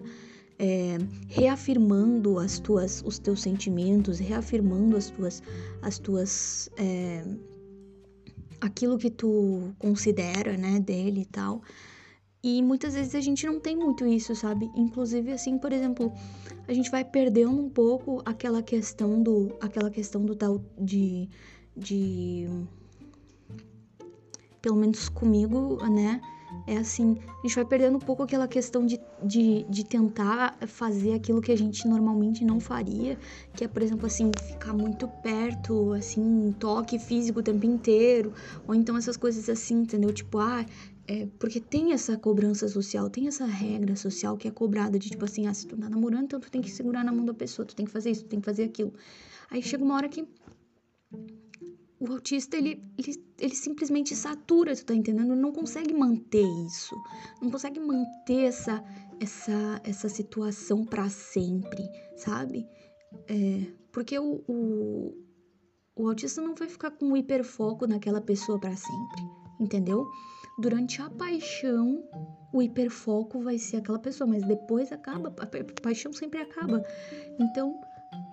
é, 0.57 0.97
reafirmando 1.27 2.39
as 2.39 2.59
tuas, 2.59 3.03
os 3.05 3.19
teus 3.19 3.41
sentimentos, 3.41 4.19
reafirmando 4.19 4.95
as 4.95 5.09
tuas, 5.09 5.43
as 5.81 5.99
tuas, 5.99 6.69
é, 6.77 7.23
aquilo 8.61 8.97
que 8.97 9.09
tu 9.09 9.73
considera, 9.77 10.57
né, 10.57 10.79
dele 10.79 11.21
e 11.21 11.25
tal. 11.25 11.61
E 12.45 12.61
muitas 12.61 12.93
vezes 12.93 13.15
a 13.15 13.21
gente 13.21 13.43
não 13.47 13.59
tem 13.59 13.75
muito 13.75 14.05
isso, 14.05 14.35
sabe? 14.35 14.69
Inclusive, 14.75 15.31
assim, 15.31 15.57
por 15.57 15.73
exemplo, 15.73 16.13
a 16.67 16.73
gente 16.73 16.91
vai 16.91 17.03
perdendo 17.03 17.59
um 17.59 17.67
pouco 17.67 18.21
aquela 18.23 18.61
questão 18.61 19.19
do. 19.23 19.57
aquela 19.59 19.89
questão 19.89 20.23
do 20.23 20.35
tal 20.35 20.61
de. 20.79 21.27
de. 21.75 22.47
Pelo 24.61 24.75
menos 24.75 25.09
comigo, 25.09 25.83
né? 25.89 26.21
É 26.67 26.77
assim, 26.77 27.17
a 27.43 27.47
gente 27.47 27.55
vai 27.55 27.65
perdendo 27.65 27.97
um 27.97 27.99
pouco 27.99 28.23
aquela 28.23 28.47
questão 28.47 28.85
de, 28.85 28.99
de, 29.23 29.63
de 29.69 29.83
tentar 29.83 30.55
fazer 30.67 31.13
aquilo 31.13 31.41
que 31.41 31.51
a 31.51 31.57
gente 31.57 31.87
normalmente 31.87 32.45
não 32.45 32.59
faria, 32.59 33.17
que 33.53 33.63
é, 33.63 33.67
por 33.67 33.81
exemplo, 33.81 34.05
assim, 34.05 34.31
ficar 34.47 34.73
muito 34.73 35.07
perto, 35.07 35.93
assim, 35.93 36.55
toque 36.59 36.97
físico 36.97 37.39
o 37.39 37.43
tempo 37.43 37.65
inteiro, 37.65 38.33
ou 38.67 38.73
então 38.73 38.95
essas 38.95 39.17
coisas 39.17 39.49
assim, 39.49 39.81
entendeu? 39.81 40.13
Tipo, 40.13 40.39
ah, 40.39 40.65
é, 41.07 41.27
porque 41.39 41.59
tem 41.59 41.93
essa 41.93 42.17
cobrança 42.17 42.67
social, 42.67 43.09
tem 43.09 43.27
essa 43.27 43.45
regra 43.45 43.95
social 43.95 44.35
que 44.37 44.47
é 44.47 44.51
cobrada 44.51 44.97
de 44.97 45.09
tipo 45.09 45.25
assim, 45.25 45.45
ah, 45.45 45.53
se 45.53 45.67
tu 45.67 45.77
tá 45.77 45.87
namorando, 45.87 46.25
então 46.25 46.39
tu 46.39 46.49
tem 46.49 46.61
que 46.61 46.71
segurar 46.71 47.03
na 47.03 47.11
mão 47.11 47.25
da 47.25 47.33
pessoa, 47.33 47.65
tu 47.65 47.75
tem 47.75 47.85
que 47.85 47.91
fazer 47.91 48.11
isso, 48.11 48.23
tu 48.23 48.29
tem 48.29 48.39
que 48.39 48.45
fazer 48.45 48.63
aquilo. 48.63 48.93
Aí 49.51 49.61
chega 49.61 49.83
uma 49.83 49.95
hora 49.95 50.09
que 50.09 50.27
o 51.99 52.11
autista, 52.11 52.57
ele, 52.57 52.83
ele, 52.97 53.23
ele 53.39 53.55
simplesmente 53.55 54.15
satura, 54.15 54.75
tu 54.75 54.85
tá 54.85 54.95
entendendo? 54.95 55.33
Ele 55.33 55.41
não 55.41 55.51
consegue 55.51 55.93
manter 55.93 56.45
isso, 56.65 56.95
não 57.41 57.51
consegue 57.51 57.79
manter 57.79 58.45
essa, 58.45 58.83
essa, 59.19 59.81
essa 59.83 60.09
situação 60.09 60.83
para 60.83 61.07
sempre, 61.09 61.87
sabe? 62.17 62.67
É, 63.27 63.67
porque 63.91 64.17
o, 64.17 64.43
o, 64.47 65.15
o 65.95 66.09
autista 66.09 66.41
não 66.41 66.55
vai 66.55 66.67
ficar 66.67 66.91
com 66.91 67.05
um 67.05 67.17
hiperfoco 67.17 67.87
naquela 67.87 68.19
pessoa 68.19 68.59
para 68.59 68.75
sempre, 68.75 69.21
entendeu? 69.59 70.05
Durante 70.57 71.01
a 71.01 71.09
paixão, 71.09 72.03
o 72.53 72.61
hiperfoco 72.61 73.41
vai 73.41 73.57
ser 73.57 73.77
aquela 73.77 73.99
pessoa, 73.99 74.27
mas 74.27 74.43
depois 74.43 74.91
acaba, 74.91 75.33
a 75.39 75.81
paixão 75.81 76.13
sempre 76.13 76.39
acaba. 76.39 76.83
Então, 77.39 77.79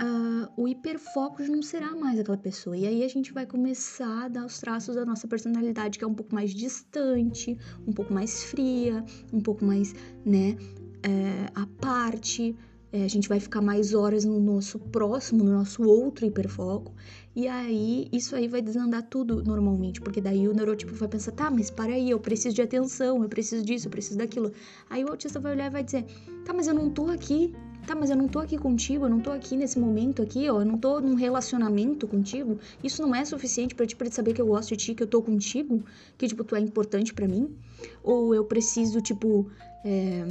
uh, 0.01 0.49
o 0.57 0.69
hiperfoco 0.69 1.43
não 1.43 1.63
será 1.63 1.95
mais 1.95 2.19
aquela 2.19 2.39
pessoa. 2.39 2.77
E 2.77 2.87
aí 2.87 3.03
a 3.05 3.09
gente 3.09 3.33
vai 3.33 3.47
começar 3.47 4.27
a 4.27 4.29
dar 4.29 4.47
os 4.47 4.59
traços 4.59 4.95
da 4.95 5.05
nossa 5.05 5.27
personalidade, 5.27 5.99
que 5.99 6.05
é 6.05 6.07
um 6.07 6.15
pouco 6.15 6.35
mais 6.35 6.55
distante, 6.55 7.59
um 7.87 7.93
pouco 7.93 8.13
mais 8.13 8.45
fria, 8.45 9.05
um 9.33 9.41
pouco 9.41 9.65
mais, 9.65 9.93
né, 10.25 10.57
é, 11.03 11.51
à 11.55 11.67
parte. 11.81 12.57
É, 12.93 13.05
a 13.05 13.09
gente 13.09 13.27
vai 13.27 13.41
ficar 13.41 13.63
mais 13.63 13.95
horas 13.95 14.23
no 14.23 14.39
nosso 14.39 14.79
próximo, 14.79 15.43
no 15.43 15.51
nosso 15.51 15.83
outro 15.83 16.27
hiperfoco. 16.27 16.93
E 17.35 17.49
aí, 17.49 18.07
isso 18.13 18.37
aí 18.37 18.47
vai 18.47 18.61
desandar 18.61 19.03
tudo 19.09 19.43
normalmente, 19.43 19.99
porque 19.99 20.21
daí 20.21 20.47
o 20.47 20.53
neurotipo 20.53 20.95
vai 20.95 21.09
pensar, 21.09 21.33
tá, 21.33 21.51
mas 21.51 21.71
para 21.71 21.95
aí, 21.95 22.11
eu 22.11 22.21
preciso 22.21 22.55
de 22.55 22.61
atenção, 22.61 23.23
eu 23.23 23.29
preciso 23.31 23.65
disso, 23.65 23.87
eu 23.87 23.91
preciso 23.91 24.19
daquilo. 24.19 24.53
Aí 24.91 25.03
o 25.03 25.09
autista 25.09 25.41
vai 25.41 25.53
olhar 25.53 25.69
e 25.69 25.71
vai 25.71 25.83
dizer, 25.83 26.05
tá, 26.45 26.53
mas 26.53 26.69
eu 26.69 26.75
não 26.75 26.91
tô 26.91 27.07
aqui, 27.07 27.55
tá, 27.87 27.95
mas 27.95 28.11
eu 28.11 28.17
não 28.17 28.29
tô 28.29 28.39
aqui 28.39 28.59
contigo, 28.59 29.07
eu 29.07 29.09
não 29.09 29.21
tô 29.21 29.31
aqui 29.31 29.57
nesse 29.57 29.79
momento 29.79 30.21
aqui, 30.21 30.51
ó, 30.51 30.61
eu 30.61 30.67
não 30.67 30.77
tô 30.77 31.01
num 31.01 31.15
relacionamento 31.15 32.07
contigo. 32.07 32.59
Isso 32.85 33.01
não 33.01 33.15
é 33.15 33.25
suficiente 33.25 33.75
para 33.75 33.87
ti 33.87 33.97
pra 33.97 34.11
te 34.11 34.15
saber 34.15 34.35
que 34.35 34.43
eu 34.43 34.47
gosto 34.47 34.69
de 34.69 34.77
ti, 34.77 34.95
que 34.95 35.03
eu 35.03 35.07
tô 35.07 35.23
contigo, 35.23 35.83
que, 36.19 36.29
tipo, 36.29 36.45
tu 36.45 36.55
é 36.55 36.61
importante 36.61 37.15
para 37.15 37.27
mim? 37.27 37.57
Ou 38.03 38.35
eu 38.35 38.45
preciso, 38.45 39.01
tipo, 39.01 39.51
é 39.83 40.27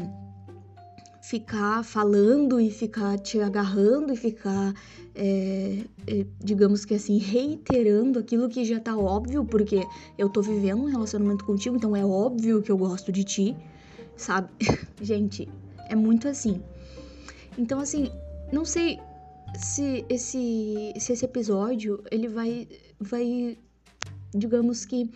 ficar 1.22 1.84
falando 1.84 2.60
e 2.60 2.72
ficar 2.72 3.18
te 3.20 3.40
agarrando 3.40 4.12
e 4.12 4.18
ficar, 4.18 4.74
é, 5.14 5.84
é, 6.08 6.26
digamos 6.40 6.84
que 6.84 6.96
assim, 6.96 7.18
reiterando 7.18 8.20
aquilo 8.20 8.50
que 8.50 8.66
já 8.66 8.80
tá 8.80 8.98
óbvio, 8.98 9.46
porque 9.46 9.86
eu 10.18 10.28
tô 10.28 10.42
vivendo 10.42 10.82
um 10.82 10.86
relacionamento 10.86 11.46
contigo, 11.46 11.76
então 11.76 11.96
é 11.96 12.04
óbvio 12.04 12.62
que 12.62 12.72
eu 12.72 12.78
gosto 12.78 13.12
de 13.12 13.24
ti, 13.24 13.56
sabe? 14.18 14.50
Gente, 15.00 15.48
é 15.88 15.96
muito 15.96 16.28
assim. 16.28 16.62
Então, 17.58 17.80
assim, 17.80 18.10
não 18.52 18.66
sei 18.66 19.00
se 19.58 20.06
esse, 20.10 20.94
se 20.98 21.14
esse 21.14 21.26
episódio 21.26 22.04
ele 22.10 22.28
vai, 22.28 22.68
vai, 23.00 23.58
digamos 24.34 24.86
que, 24.86 25.10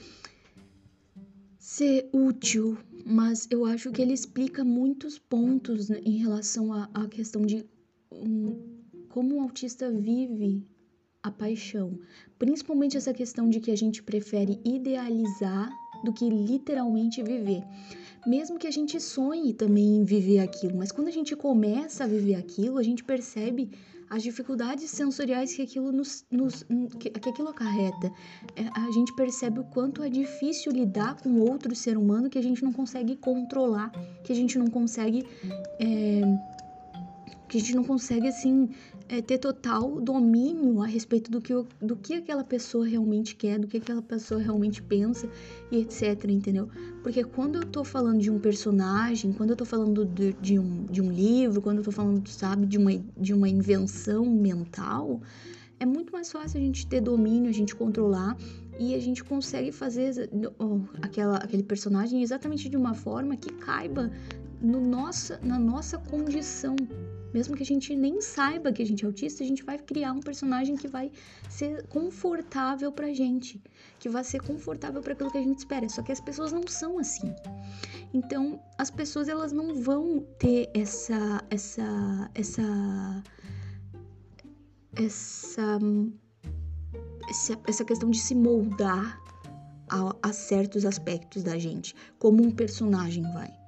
ser 1.57 2.07
útil 2.13 2.77
mas 3.05 3.47
eu 3.51 3.65
acho 3.65 3.91
que 3.91 4.01
ele 4.01 4.13
explica 4.13 4.63
muitos 4.63 5.19
pontos 5.19 5.89
né, 5.89 6.01
em 6.03 6.17
relação 6.17 6.73
à, 6.73 7.07
questão 7.07 7.45
de 7.45 7.63
um, 8.11 8.59
como 9.09 9.35
o 9.35 9.41
autista 9.41 9.91
vive 9.91 10.65
a 11.21 11.29
paixão. 11.29 11.99
Principalmente 12.39 12.97
essa 12.97 13.13
questão 13.13 13.47
de 13.47 13.59
que 13.59 13.69
a 13.69 13.77
gente 13.77 14.01
prefere 14.01 14.59
idealizar 14.65 15.71
do 16.03 16.11
que 16.11 16.27
literalmente 16.27 17.21
viver. 17.21 17.63
Mesmo 18.25 18.57
que 18.57 18.65
a 18.65 18.71
gente 18.71 18.99
sonhe 18.99 19.53
também 19.53 19.97
em 19.97 20.03
viver 20.03 20.39
aquilo, 20.39 20.75
mas 20.75 20.91
quando 20.91 21.07
a 21.07 21.11
gente 21.11 21.35
começa 21.35 22.05
a 22.05 22.07
viver 22.07 22.35
aquilo, 22.35 22.79
a 22.79 22.83
gente 22.83 23.03
percebe 23.03 23.69
as 24.09 24.23
dificuldades 24.23 24.89
sensoriais 24.89 25.53
que 25.55 25.61
aquilo, 25.61 25.91
nos, 25.91 26.25
nos 26.31 26.63
que, 26.99 27.09
que, 27.09 27.29
aquilo 27.29 27.49
acarreta. 27.49 28.11
É, 28.55 28.67
a 28.75 28.91
gente 28.91 29.13
percebe 29.15 29.59
o 29.59 29.63
quanto 29.65 30.03
é 30.03 30.09
difícil 30.09 30.71
lidar 30.71 31.15
com 31.21 31.39
outro 31.39 31.75
ser 31.75 31.97
humano 31.97 32.29
que 32.29 32.37
a 32.37 32.43
gente 32.43 32.63
não 32.63 32.71
consegue 32.71 33.15
controlar, 33.15 33.91
que 34.23 34.31
a 34.31 34.35
gente 34.35 34.57
não 34.57 34.67
consegue. 34.67 35.25
É, 35.79 36.54
que 37.47 37.58
a 37.58 37.60
gente 37.60 37.75
não 37.75 37.84
consegue, 37.84 38.27
assim, 38.27 38.69
é, 39.08 39.21
ter 39.21 39.38
total 39.38 40.01
domínio 40.01 40.81
a 40.81 40.88
respeito 40.88 41.29
do 41.29 41.39
que, 41.39 41.53
do 41.81 41.95
que 41.95 42.15
aquela 42.15 42.43
pessoa 42.43 42.88
realmente 42.88 43.36
quer, 43.36 43.60
do 43.60 43.67
que 43.67 43.77
aquela 43.77 44.01
pessoa 44.01 44.41
realmente 44.41 44.81
pensa 44.81 45.29
e 45.71 45.77
etc, 45.77 46.25
entendeu? 46.29 46.69
Porque 47.03 47.23
quando 47.23 47.58
eu 47.58 47.65
tô 47.65 47.84
falando 47.84 48.19
de 48.19 48.31
um 48.31 48.39
personagem, 48.39 49.31
quando 49.31 49.51
eu 49.51 49.55
tô 49.55 49.65
falando 49.65 50.05
de, 50.05 50.34
de, 50.34 50.60
um, 50.60 50.86
de 50.86 51.01
um 51.01 51.12
livro, 51.12 51.62
quando 51.62 51.77
eu 51.77 51.84
tô 51.84 51.91
falando, 51.91 52.27
sabe, 52.27 52.65
de 52.65 52.77
uma, 52.77 52.91
de 53.17 53.34
uma 53.34 53.47
invenção 53.47 54.25
mental, 54.25 55.21
é 55.79 55.86
muito 55.86 56.12
mais 56.12 56.31
fácil 56.31 56.60
a 56.60 56.63
gente 56.63 56.88
ter 56.88 57.01
domínio, 57.01 57.49
a 57.49 57.53
gente 57.53 57.75
controlar 57.75 58.38
e 58.79 58.95
a 58.95 58.99
gente 58.99 59.23
consegue 59.23 59.71
fazer 59.71 60.29
aquela, 61.01 61.38
aquele 61.38 61.63
personagem 61.63 62.21
exatamente 62.21 62.69
de 62.69 62.77
uma 62.77 62.93
forma 62.93 63.36
que 63.36 63.51
caiba 63.53 64.12
no 64.62 64.81
nossa, 64.81 65.39
na 65.43 65.60
nossa 65.60 65.97
condição. 65.97 66.75
Mesmo 67.35 67.53
que 67.53 67.63
a 67.63 67.65
gente 67.65 67.93
nem 67.93 68.21
saiba 68.21 68.71
que 68.71 68.81
a 68.81 68.85
gente 68.85 69.03
é 69.03 69.07
autista, 69.07 69.43
a 69.43 69.45
gente 69.45 69.61
vai 69.61 69.77
criar 69.77 70.13
um 70.13 70.21
personagem 70.21 70.77
que 70.77 70.87
vai 70.87 71.11
ser 71.49 71.85
confortável 71.87 72.93
pra 72.93 73.11
gente, 73.11 73.61
que 73.99 74.07
vai 74.07 74.23
ser 74.23 74.41
confortável 74.41 75.01
para 75.01 75.11
aquilo 75.11 75.29
que 75.29 75.37
a 75.37 75.41
gente 75.41 75.57
espera. 75.57 75.89
Só 75.89 76.01
que 76.01 76.13
as 76.13 76.21
pessoas 76.21 76.53
não 76.53 76.65
são 76.65 76.97
assim. 76.97 77.35
Então, 78.13 78.57
as 78.77 78.89
pessoas 78.89 79.27
elas 79.27 79.51
não 79.51 79.75
vão 79.75 80.25
ter 80.39 80.69
essa 80.73 81.43
essa 81.49 82.31
essa 82.33 83.23
essa 84.95 85.79
essa, 87.67 87.83
questão 87.83 88.09
de 88.09 88.17
se 88.17 88.33
moldar 88.33 89.19
a, 89.89 90.15
a 90.23 90.31
certos 90.31 90.85
aspectos 90.85 91.43
da 91.43 91.57
gente, 91.57 91.93
como 92.17 92.41
um 92.41 92.49
personagem 92.49 93.23
vai. 93.33 93.64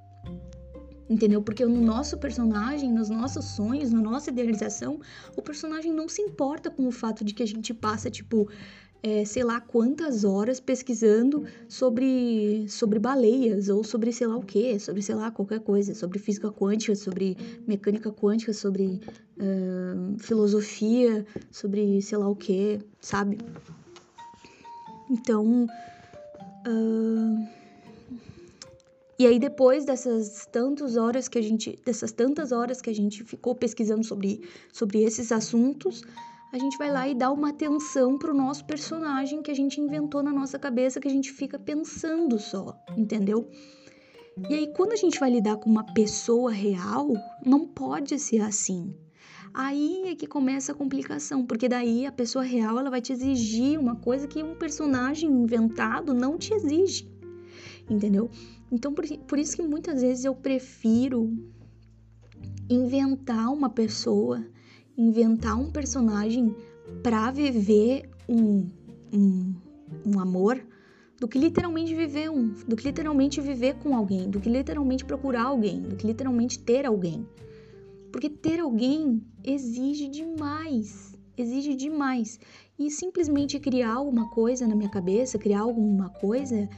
Entendeu? 1.10 1.42
Porque 1.42 1.66
no 1.66 1.82
nosso 1.82 2.18
personagem, 2.18 2.92
nos 2.92 3.10
nossos 3.10 3.46
sonhos, 3.46 3.92
na 3.92 4.02
nossa 4.02 4.30
idealização, 4.30 5.00
o 5.36 5.42
personagem 5.42 5.94
não 5.94 6.10
se 6.10 6.22
importa 6.22 6.70
com 6.70 6.86
o 6.86 6.92
fato 6.92 7.24
de 7.24 7.34
que 7.34 7.42
a 7.42 7.48
gente 7.48 7.74
passa, 7.74 8.10
tipo, 8.10 8.50
é, 9.02 9.24
sei 9.24 9.44
lá 9.44 9.62
quantas 9.62 10.26
horas 10.26 10.60
pesquisando 10.60 11.46
sobre, 11.68 12.66
sobre 12.68 13.00
baleias 13.00 13.70
ou 13.70 13.84
sobre 13.84 14.12
sei 14.12 14.28
lá 14.28 14.36
o 14.36 14.44
que, 14.44 14.78
sobre 14.80 15.02
sei 15.02 15.16
lá 15.16 15.32
qualquer 15.32 15.62
coisa, 15.62 15.96
sobre 15.96 16.20
física 16.20 16.52
quântica, 16.52 16.94
sobre 16.96 17.38
mecânica 17.66 18.12
quântica, 18.12 18.52
sobre 18.52 19.00
uh, 19.38 20.20
filosofia, 20.20 21.26
sobre 21.50 22.02
sei 22.02 22.18
lá 22.18 22.28
o 22.28 22.36
que, 22.36 22.80
sabe? 23.00 23.38
Então. 25.10 25.68
Uh, 26.68 27.57
e 29.20 29.26
aí 29.26 29.40
depois 29.40 29.86
dessas 29.86 30.46
tantas 30.52 30.96
horas 30.96 31.28
que 31.28 31.40
a 31.40 31.42
gente, 31.42 31.80
dessas 31.86 32.12
tantas 32.12 32.52
horas 32.52 32.82
que 32.82 32.90
a 32.90 32.94
gente 32.94 33.24
ficou 33.24 33.56
pesquisando 33.56 34.04
sobre, 34.04 34.48
sobre 34.72 35.04
esses 35.04 35.32
assuntos, 35.32 36.04
a 36.54 36.58
gente 36.58 36.78
vai 36.78 36.92
lá 36.92 37.08
e 37.08 37.16
dá 37.16 37.32
uma 37.32 37.50
atenção 37.50 38.18
pro 38.18 38.34
nosso 38.34 38.66
personagem 38.66 39.42
que 39.42 39.52
a 39.52 39.56
gente 39.56 39.82
inventou 39.82 40.24
na 40.24 40.32
nossa 40.32 40.58
cabeça, 40.58 41.00
que 41.00 41.08
a 41.08 41.12
gente 41.12 41.32
fica 41.32 41.60
pensando 41.60 42.40
só, 42.40 42.74
entendeu? 42.96 43.50
E 44.50 44.54
aí, 44.54 44.74
quando 44.74 44.94
a 44.94 44.96
gente 44.96 45.20
vai 45.20 45.32
lidar 45.32 45.58
com 45.58 45.70
uma 45.70 45.84
pessoa 45.94 46.52
real, 46.52 47.12
não 47.44 47.68
pode 47.68 48.18
ser 48.20 48.40
assim. 48.42 48.96
Aí 49.52 50.04
é 50.06 50.16
que 50.16 50.28
começa 50.28 50.72
a 50.72 50.76
complicação, 50.76 51.44
porque 51.44 51.68
daí 51.68 52.06
a 52.06 52.12
pessoa 52.12 52.44
real 52.44 52.78
ela 52.78 52.92
vai 52.92 53.02
te 53.02 53.12
exigir 53.12 53.80
uma 53.80 53.96
coisa 53.96 54.28
que 54.28 54.44
um 54.44 54.54
personagem 54.54 55.28
inventado 55.28 56.14
não 56.14 56.38
te 56.38 56.54
exige, 56.54 57.10
entendeu? 57.90 58.30
Então, 58.72 58.94
por, 58.94 59.06
por 59.28 59.40
isso 59.40 59.56
que 59.56 59.64
muitas 59.64 60.02
vezes 60.02 60.26
eu 60.26 60.36
prefiro 60.36 61.34
inventar 62.70 63.52
uma 63.52 63.70
pessoa 63.70 64.44
inventar 64.98 65.58
um 65.58 65.70
personagem 65.70 66.56
para 67.04 67.30
viver 67.30 68.10
um, 68.28 68.68
um, 69.14 69.54
um 70.06 70.20
amor 70.20 70.60
do 71.20 71.28
que 71.28 71.38
literalmente 71.38 71.94
viver 71.94 72.30
um, 72.30 72.50
do 72.68 72.76
que 72.76 72.84
literalmente 72.84 73.40
viver 73.40 73.76
com 73.76 73.96
alguém, 73.96 74.30
do 74.30 74.40
que 74.40 74.50
literalmente 74.50 75.06
procurar 75.06 75.44
alguém, 75.44 75.82
do 75.82 75.96
que 75.96 76.08
literalmente 76.08 76.60
ter 76.60 76.86
alguém. 76.86 77.28
Porque 78.12 78.30
ter 78.30 78.60
alguém 78.60 79.22
exige 79.44 80.08
demais, 80.08 81.16
exige 81.38 81.76
demais. 81.76 82.40
E 82.80 82.90
simplesmente 82.90 83.60
criar 83.60 83.94
alguma 83.94 84.30
coisa 84.30 84.68
na 84.68 84.76
minha 84.76 84.90
cabeça, 84.90 85.38
criar 85.38 85.62
alguma 85.62 86.10
coisa, 86.10 86.70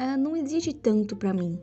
uh, 0.00 0.16
não 0.18 0.36
exige 0.36 0.72
tanto 0.72 1.16
para 1.16 1.32
mim 1.32 1.58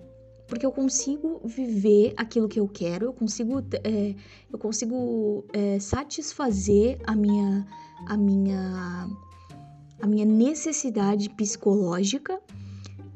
porque 0.49 0.65
eu 0.65 0.71
consigo 0.71 1.39
viver 1.45 2.13
aquilo 2.17 2.49
que 2.49 2.59
eu 2.59 2.67
quero, 2.67 3.05
eu 3.05 3.13
consigo, 3.13 3.63
é, 3.83 4.15
eu 4.51 4.57
consigo 4.57 5.45
é, 5.53 5.79
satisfazer 5.79 6.97
a 7.05 7.15
minha, 7.15 7.65
a 8.07 8.17
minha, 8.17 9.07
a 10.01 10.07
minha 10.07 10.25
necessidade 10.25 11.29
psicológica 11.29 12.41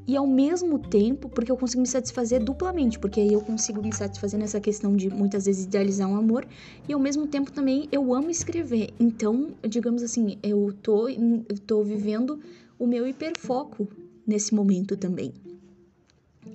e 0.06 0.16
ao 0.16 0.28
mesmo 0.28 0.78
tempo, 0.78 1.28
porque 1.28 1.52
eu 1.52 1.58
consigo 1.58 1.82
me 1.82 1.88
satisfazer 1.88 2.44
duplamente, 2.44 3.00
porque 3.00 3.20
aí 3.20 3.34
eu 3.34 3.42
consigo 3.42 3.82
me 3.82 3.92
satisfazer 3.92 4.40
nessa 4.40 4.60
questão 4.60 4.96
de 4.96 5.10
muitas 5.10 5.46
vezes 5.46 5.66
idealizar 5.66 6.08
um 6.08 6.16
amor, 6.16 6.46
e 6.88 6.94
ao 6.94 7.00
mesmo 7.00 7.26
tempo 7.26 7.52
também 7.52 7.88
eu 7.92 8.14
amo 8.14 8.30
escrever. 8.30 8.94
Então, 9.00 9.56
digamos 9.68 10.04
assim, 10.04 10.38
eu 10.44 10.72
tô, 10.84 11.08
eu 11.08 11.58
tô 11.66 11.84
vivendo 11.84 12.40
o 12.78 12.86
meu 12.86 13.08
hiperfoco 13.08 13.88
nesse 14.26 14.54
momento 14.54 14.96
também. 14.98 15.34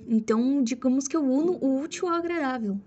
Então, 0.07 0.63
digamos 0.63 1.07
que 1.07 1.15
eu 1.15 1.23
uno 1.23 1.53
o 1.61 1.81
útil 1.81 2.07
ao 2.07 2.15
agradável. 2.15 2.79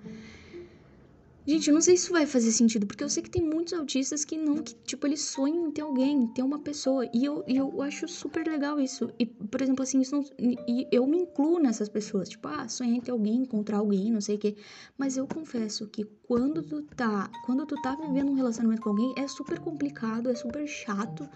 Gente, 1.44 1.68
eu 1.68 1.74
não 1.74 1.80
sei 1.80 1.96
se 1.96 2.04
isso 2.04 2.12
vai 2.12 2.24
fazer 2.24 2.52
sentido, 2.52 2.86
porque 2.86 3.02
eu 3.02 3.08
sei 3.08 3.20
que 3.20 3.28
tem 3.28 3.42
muitos 3.42 3.72
autistas 3.72 4.24
que 4.24 4.36
não, 4.38 4.62
que, 4.62 4.76
tipo, 4.84 5.04
eles 5.08 5.22
sonham 5.22 5.66
em 5.66 5.72
ter 5.72 5.80
alguém, 5.80 6.28
ter 6.28 6.42
uma 6.42 6.60
pessoa. 6.60 7.04
E 7.12 7.24
eu, 7.24 7.42
eu 7.48 7.82
acho 7.82 8.06
super 8.06 8.46
legal 8.46 8.78
isso. 8.78 9.10
E, 9.18 9.26
por 9.26 9.60
exemplo, 9.60 9.82
assim, 9.82 10.00
isso 10.00 10.14
não, 10.14 10.24
e 10.38 10.86
eu 10.92 11.04
me 11.04 11.18
incluo 11.18 11.58
nessas 11.58 11.88
pessoas. 11.88 12.28
Tipo, 12.28 12.46
ah, 12.46 12.68
sonhar 12.68 12.94
em 12.94 13.00
ter 13.00 13.10
alguém, 13.10 13.38
encontrar 13.38 13.78
alguém, 13.78 14.12
não 14.12 14.20
sei 14.20 14.36
o 14.36 14.38
quê. 14.38 14.54
Mas 14.96 15.16
eu 15.16 15.26
confesso 15.26 15.88
que 15.88 16.04
quando 16.22 16.62
tu 16.62 16.82
tá, 16.96 17.28
quando 17.44 17.66
tu 17.66 17.74
tá 17.82 17.96
vivendo 17.96 18.30
um 18.30 18.34
relacionamento 18.34 18.80
com 18.80 18.90
alguém, 18.90 19.12
é 19.18 19.26
super 19.26 19.58
complicado, 19.58 20.30
é 20.30 20.36
super 20.36 20.64
chato, 20.68 21.28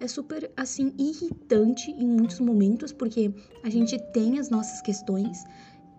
é 0.00 0.08
super, 0.08 0.50
assim, 0.56 0.92
irritante 0.98 1.92
em 1.92 2.08
muitos 2.08 2.40
momentos, 2.40 2.92
porque 2.92 3.32
a 3.62 3.70
gente 3.70 3.96
tem 4.12 4.40
as 4.40 4.50
nossas 4.50 4.80
questões 4.82 5.44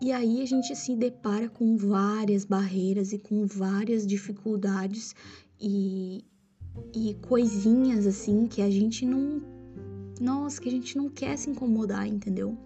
e 0.03 0.11
aí 0.11 0.41
a 0.41 0.45
gente 0.45 0.75
se 0.75 0.97
depara 0.97 1.47
com 1.47 1.77
várias 1.77 2.43
barreiras 2.43 3.13
e 3.13 3.17
com 3.17 3.47
várias 3.47 4.05
dificuldades 4.05 5.15
e, 5.57 6.25
e 6.93 7.13
coisinhas 7.21 8.05
assim 8.05 8.45
que 8.45 8.61
a 8.61 8.69
gente 8.69 9.05
não. 9.05 9.41
Nossa, 10.19 10.61
que 10.61 10.67
a 10.67 10.71
gente 10.71 10.97
não 10.97 11.07
quer 11.07 11.37
se 11.37 11.49
incomodar, 11.49 12.05
entendeu? 12.05 12.57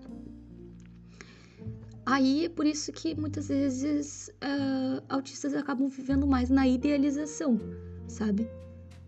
Aí 2.07 2.45
é 2.45 2.49
por 2.49 2.65
isso 2.65 2.91
que 2.91 3.13
muitas 3.13 3.49
vezes 3.49 4.29
uh, 4.29 5.03
autistas 5.07 5.53
acabam 5.53 5.89
vivendo 5.89 6.25
mais 6.25 6.49
na 6.49 6.67
idealização, 6.67 7.59
sabe? 8.07 8.49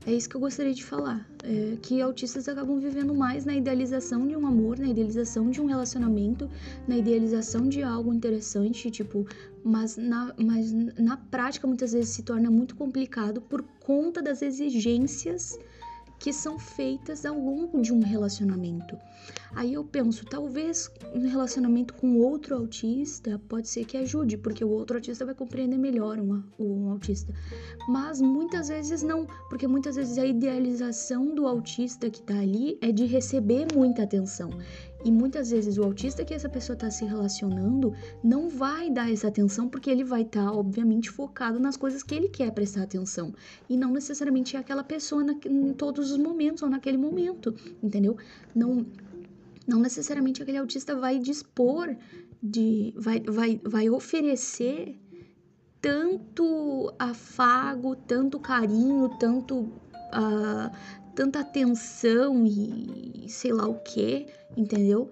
É 0.06 0.14
isso 0.14 0.30
que 0.30 0.36
eu 0.36 0.42
gostaria 0.42 0.74
de 0.74 0.84
falar. 0.84 1.30
É 1.44 1.78
que 1.82 2.02
autistas 2.02 2.48
acabam 2.48 2.80
vivendo 2.80 3.14
mais 3.14 3.46
na 3.46 3.56
idealização 3.56 4.28
de 4.28 4.36
um 4.36 4.48
amor, 4.48 4.80
na 4.80 4.88
idealização 4.88 5.50
de 5.50 5.62
um 5.62 5.66
relacionamento, 5.66 6.50
na 6.88 6.98
idealização 6.98 7.68
de 7.68 7.84
algo 7.84 8.14
interessante, 8.14 8.90
tipo, 8.90 9.26
mas 9.64 9.98
na, 9.98 10.34
mas 10.38 10.72
na 10.98 11.18
prática 11.18 11.68
muitas 11.68 11.92
vezes 11.92 12.10
se 12.10 12.24
torna 12.24 12.50
muito 12.50 12.76
complicado 12.76 13.42
por 13.42 13.62
conta 13.80 14.22
das 14.22 14.42
exigências 14.42 15.58
que 16.20 16.34
são 16.34 16.60
feitas 16.60 17.26
ao 17.26 17.40
longo 17.40 17.82
de 17.82 17.94
um 17.94 18.02
relacionamento. 18.02 18.98
Aí 19.56 19.74
eu 19.74 19.84
penso, 19.84 20.26
talvez 20.26 20.92
um 21.16 21.28
relacionamento 21.28 21.94
com 21.94 22.20
outro 22.20 22.56
autista 22.56 23.42
pode 23.48 23.68
ser 23.68 23.86
que 23.86 23.98
ajude, 23.98 24.38
porque 24.38 24.64
o 24.64 24.70
outro 24.70 24.98
autista 24.98 25.26
vai 25.26 25.34
compreender 25.34 25.78
melhor 25.78 26.20
um, 26.20 26.44
um 26.60 26.92
autista. 26.92 27.34
Mas 27.88 28.22
muitas 28.22 28.68
vezes 28.68 29.02
não, 29.02 29.26
porque 29.50 29.68
muitas 29.68 29.96
vezes 29.96 30.18
a 30.18 30.26
idealização 30.26 31.34
do 31.34 31.48
autista 31.48 32.10
que 32.10 32.22
tá 32.22 32.38
ali 32.38 32.78
é 32.82 32.92
de 32.92 33.06
receber 33.06 33.66
muita 33.74 34.04
atenção. 34.04 34.50
E 35.04 35.12
muitas 35.12 35.52
vezes 35.52 35.78
o 35.78 35.84
autista 35.84 36.26
que 36.26 36.34
essa 36.34 36.50
pessoa 36.50 36.74
está 36.74 36.92
se 36.92 37.06
relacionando 37.06 37.94
não 38.24 38.50
vai 38.50 38.90
dar 38.90 39.12
essa 39.12 39.30
atenção 39.30 39.70
porque 39.70 39.90
ele 39.90 40.04
vai 40.04 40.24
estar, 40.24 40.46
tá, 40.46 40.52
obviamente, 40.52 41.10
focado 41.10 41.60
nas 41.60 41.78
coisas 41.78 42.04
que 42.04 42.14
ele 42.14 42.28
quer 42.28 42.52
prestar 42.52 42.84
atenção. 42.84 43.34
E 43.70 43.78
não 43.78 43.92
necessariamente 43.92 44.58
é 44.58 44.60
aquela 44.60 44.84
pessoa 44.84 45.24
na, 45.24 45.36
em 45.46 45.74
todos 45.74 46.12
os 46.12 46.18
momentos 46.18 46.64
ou 46.64 46.70
naquele 46.70 46.98
momento, 46.98 47.56
entendeu? 47.82 48.18
Não, 48.54 48.86
não 49.66 49.80
necessariamente 49.80 50.42
aquele 50.42 50.58
autista 50.58 50.96
vai 50.96 51.18
dispor 51.20 51.96
de. 52.42 52.94
vai, 52.98 53.20
vai, 53.22 53.62
vai 53.64 53.90
oferecer 53.90 55.00
tanto 55.82 56.94
afago, 56.98 57.96
tanto 57.96 58.40
carinho, 58.40 59.10
tanto. 59.20 59.70
Uh, 60.12 60.72
tanta 61.20 61.42
atenção 61.42 62.46
e 62.46 63.26
sei 63.28 63.52
lá 63.52 63.68
o 63.68 63.76
que, 63.80 64.26
entendeu? 64.56 65.12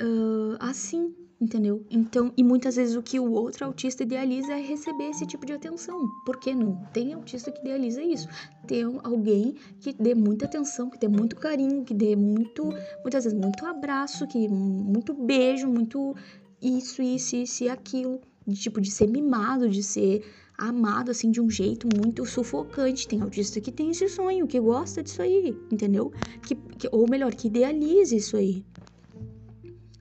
Uh, 0.00 0.56
assim, 0.58 1.14
entendeu? 1.38 1.84
Então, 1.90 2.32
e 2.38 2.42
muitas 2.42 2.76
vezes 2.76 2.96
o 2.96 3.02
que 3.02 3.20
o 3.20 3.30
outro 3.30 3.66
autista 3.66 4.02
idealiza 4.02 4.54
é 4.54 4.62
receber 4.62 5.10
esse 5.10 5.26
tipo 5.26 5.44
de 5.44 5.52
atenção. 5.52 6.08
Por 6.24 6.40
que 6.40 6.54
não? 6.54 6.74
Tem 6.94 7.12
autista 7.12 7.52
que 7.52 7.60
idealiza 7.60 8.02
isso. 8.02 8.26
Tem 8.66 8.82
alguém 9.04 9.56
que 9.80 9.92
dê 9.92 10.14
muita 10.14 10.46
atenção, 10.46 10.88
que 10.88 10.98
dê 10.98 11.06
muito 11.06 11.36
carinho, 11.36 11.84
que 11.84 11.92
dê 11.92 12.16
muito, 12.16 12.70
muitas 13.02 13.24
vezes 13.24 13.38
muito 13.38 13.66
abraço, 13.66 14.26
que 14.26 14.48
muito 14.48 15.12
beijo, 15.12 15.68
muito 15.68 16.16
isso, 16.62 17.02
isso, 17.02 17.36
isso 17.36 17.64
e 17.64 17.68
aquilo. 17.68 18.22
De 18.46 18.58
tipo 18.58 18.80
de 18.80 18.90
ser 18.90 19.06
mimado, 19.06 19.68
de 19.68 19.82
ser 19.82 20.24
amado 20.60 21.10
assim 21.10 21.30
de 21.30 21.40
um 21.40 21.48
jeito 21.48 21.88
muito 21.88 22.24
sufocante. 22.26 23.08
Tem 23.08 23.22
autista 23.22 23.60
que 23.60 23.72
tem 23.72 23.90
esse 23.90 24.08
sonho, 24.08 24.46
que 24.46 24.60
gosta 24.60 25.02
disso 25.02 25.22
aí, 25.22 25.56
entendeu? 25.72 26.12
Que, 26.46 26.54
que, 26.54 26.88
ou 26.92 27.08
melhor, 27.08 27.34
que 27.34 27.48
idealiza 27.48 28.14
isso 28.14 28.36
aí, 28.36 28.64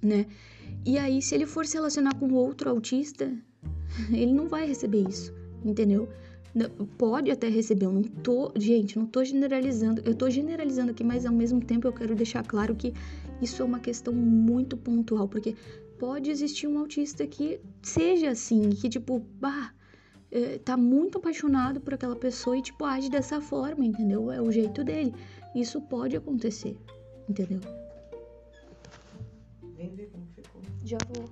né? 0.03 0.25
E 0.85 0.97
aí, 0.97 1.21
se 1.21 1.33
ele 1.35 1.45
for 1.45 1.65
se 1.65 1.75
relacionar 1.75 2.13
com 2.15 2.31
outro 2.33 2.69
autista, 2.69 3.31
ele 4.11 4.33
não 4.33 4.47
vai 4.47 4.67
receber 4.67 5.07
isso, 5.07 5.33
entendeu? 5.63 6.09
Pode 6.97 7.31
até 7.31 7.47
receber, 7.47 7.85
eu 7.85 7.91
não 7.91 8.01
tô, 8.01 8.51
gente, 8.57 8.97
não 8.97 9.05
tô 9.05 9.23
generalizando, 9.23 10.01
eu 10.03 10.15
tô 10.15 10.29
generalizando 10.29 10.91
aqui, 10.91 11.03
mas 11.03 11.25
ao 11.25 11.33
mesmo 11.33 11.61
tempo 11.61 11.87
eu 11.87 11.93
quero 11.93 12.15
deixar 12.15 12.43
claro 12.43 12.75
que 12.75 12.93
isso 13.41 13.61
é 13.61 13.65
uma 13.65 13.79
questão 13.79 14.13
muito 14.13 14.75
pontual, 14.75 15.27
porque 15.27 15.55
pode 15.99 16.29
existir 16.29 16.67
um 16.67 16.79
autista 16.79 17.25
que 17.27 17.61
seja 17.81 18.31
assim, 18.31 18.71
que 18.71 18.89
tipo, 18.89 19.19
bah, 19.39 19.73
tá 20.63 20.77
muito 20.77 21.17
apaixonado 21.17 21.81
por 21.81 21.93
aquela 21.93 22.15
pessoa 22.15 22.57
e 22.57 22.61
tipo 22.61 22.85
age 22.85 23.09
dessa 23.09 23.41
forma, 23.41 23.85
entendeu? 23.85 24.31
É 24.31 24.41
o 24.41 24.51
jeito 24.51 24.83
dele. 24.83 25.13
Isso 25.55 25.81
pode 25.81 26.15
acontecer, 26.15 26.77
entendeu? 27.27 27.59
Vem 29.75 29.95
ver 29.95 30.09
como 30.11 30.27
ficou. 30.35 30.61
Já 30.83 30.97
vou. 31.13 31.25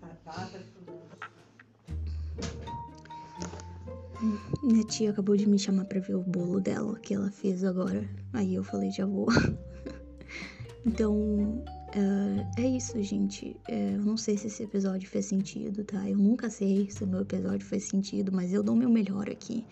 Tá, 0.00 0.08
tá, 0.24 0.50
tá 0.50 0.74
Minha 4.62 4.84
tia 4.84 5.10
acabou 5.10 5.36
de 5.36 5.46
me 5.46 5.58
chamar 5.58 5.84
pra 5.84 6.00
ver 6.00 6.14
o 6.14 6.22
bolo 6.22 6.60
dela 6.60 6.98
que 6.98 7.12
ela 7.12 7.30
fez 7.30 7.64
agora. 7.64 8.08
Aí 8.32 8.54
eu 8.54 8.62
falei, 8.64 8.90
já 8.90 9.04
vou. 9.04 9.26
então, 10.86 11.62
uh, 11.96 12.46
é 12.56 12.66
isso, 12.66 13.00
gente. 13.02 13.56
Uh, 13.68 13.96
eu 13.96 14.02
não 14.02 14.16
sei 14.16 14.36
se 14.36 14.48
esse 14.48 14.62
episódio 14.62 15.08
fez 15.08 15.26
sentido, 15.26 15.84
tá? 15.84 16.08
Eu 16.08 16.18
nunca 16.18 16.50
sei 16.50 16.90
se 16.90 17.04
o 17.04 17.06
meu 17.06 17.20
episódio 17.20 17.66
fez 17.66 17.84
sentido, 17.84 18.32
mas 18.32 18.52
eu 18.52 18.62
dou 18.62 18.74
meu 18.74 18.88
melhor 18.88 19.30
aqui. 19.30 19.64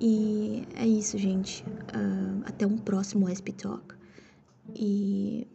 E 0.00 0.66
é 0.74 0.86
isso, 0.86 1.16
gente. 1.16 1.62
Uh, 1.62 2.42
até 2.44 2.66
um 2.66 2.76
próximo 2.76 3.28
SP 3.30 3.52
Talk. 3.52 3.94
E. 4.74 5.46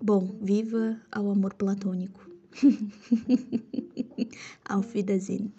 Bom, 0.00 0.36
viva 0.40 1.00
ao 1.10 1.30
amor 1.30 1.54
platônico. 1.54 2.30
Auf 4.68 4.96
Wiedersehen. 4.96 5.52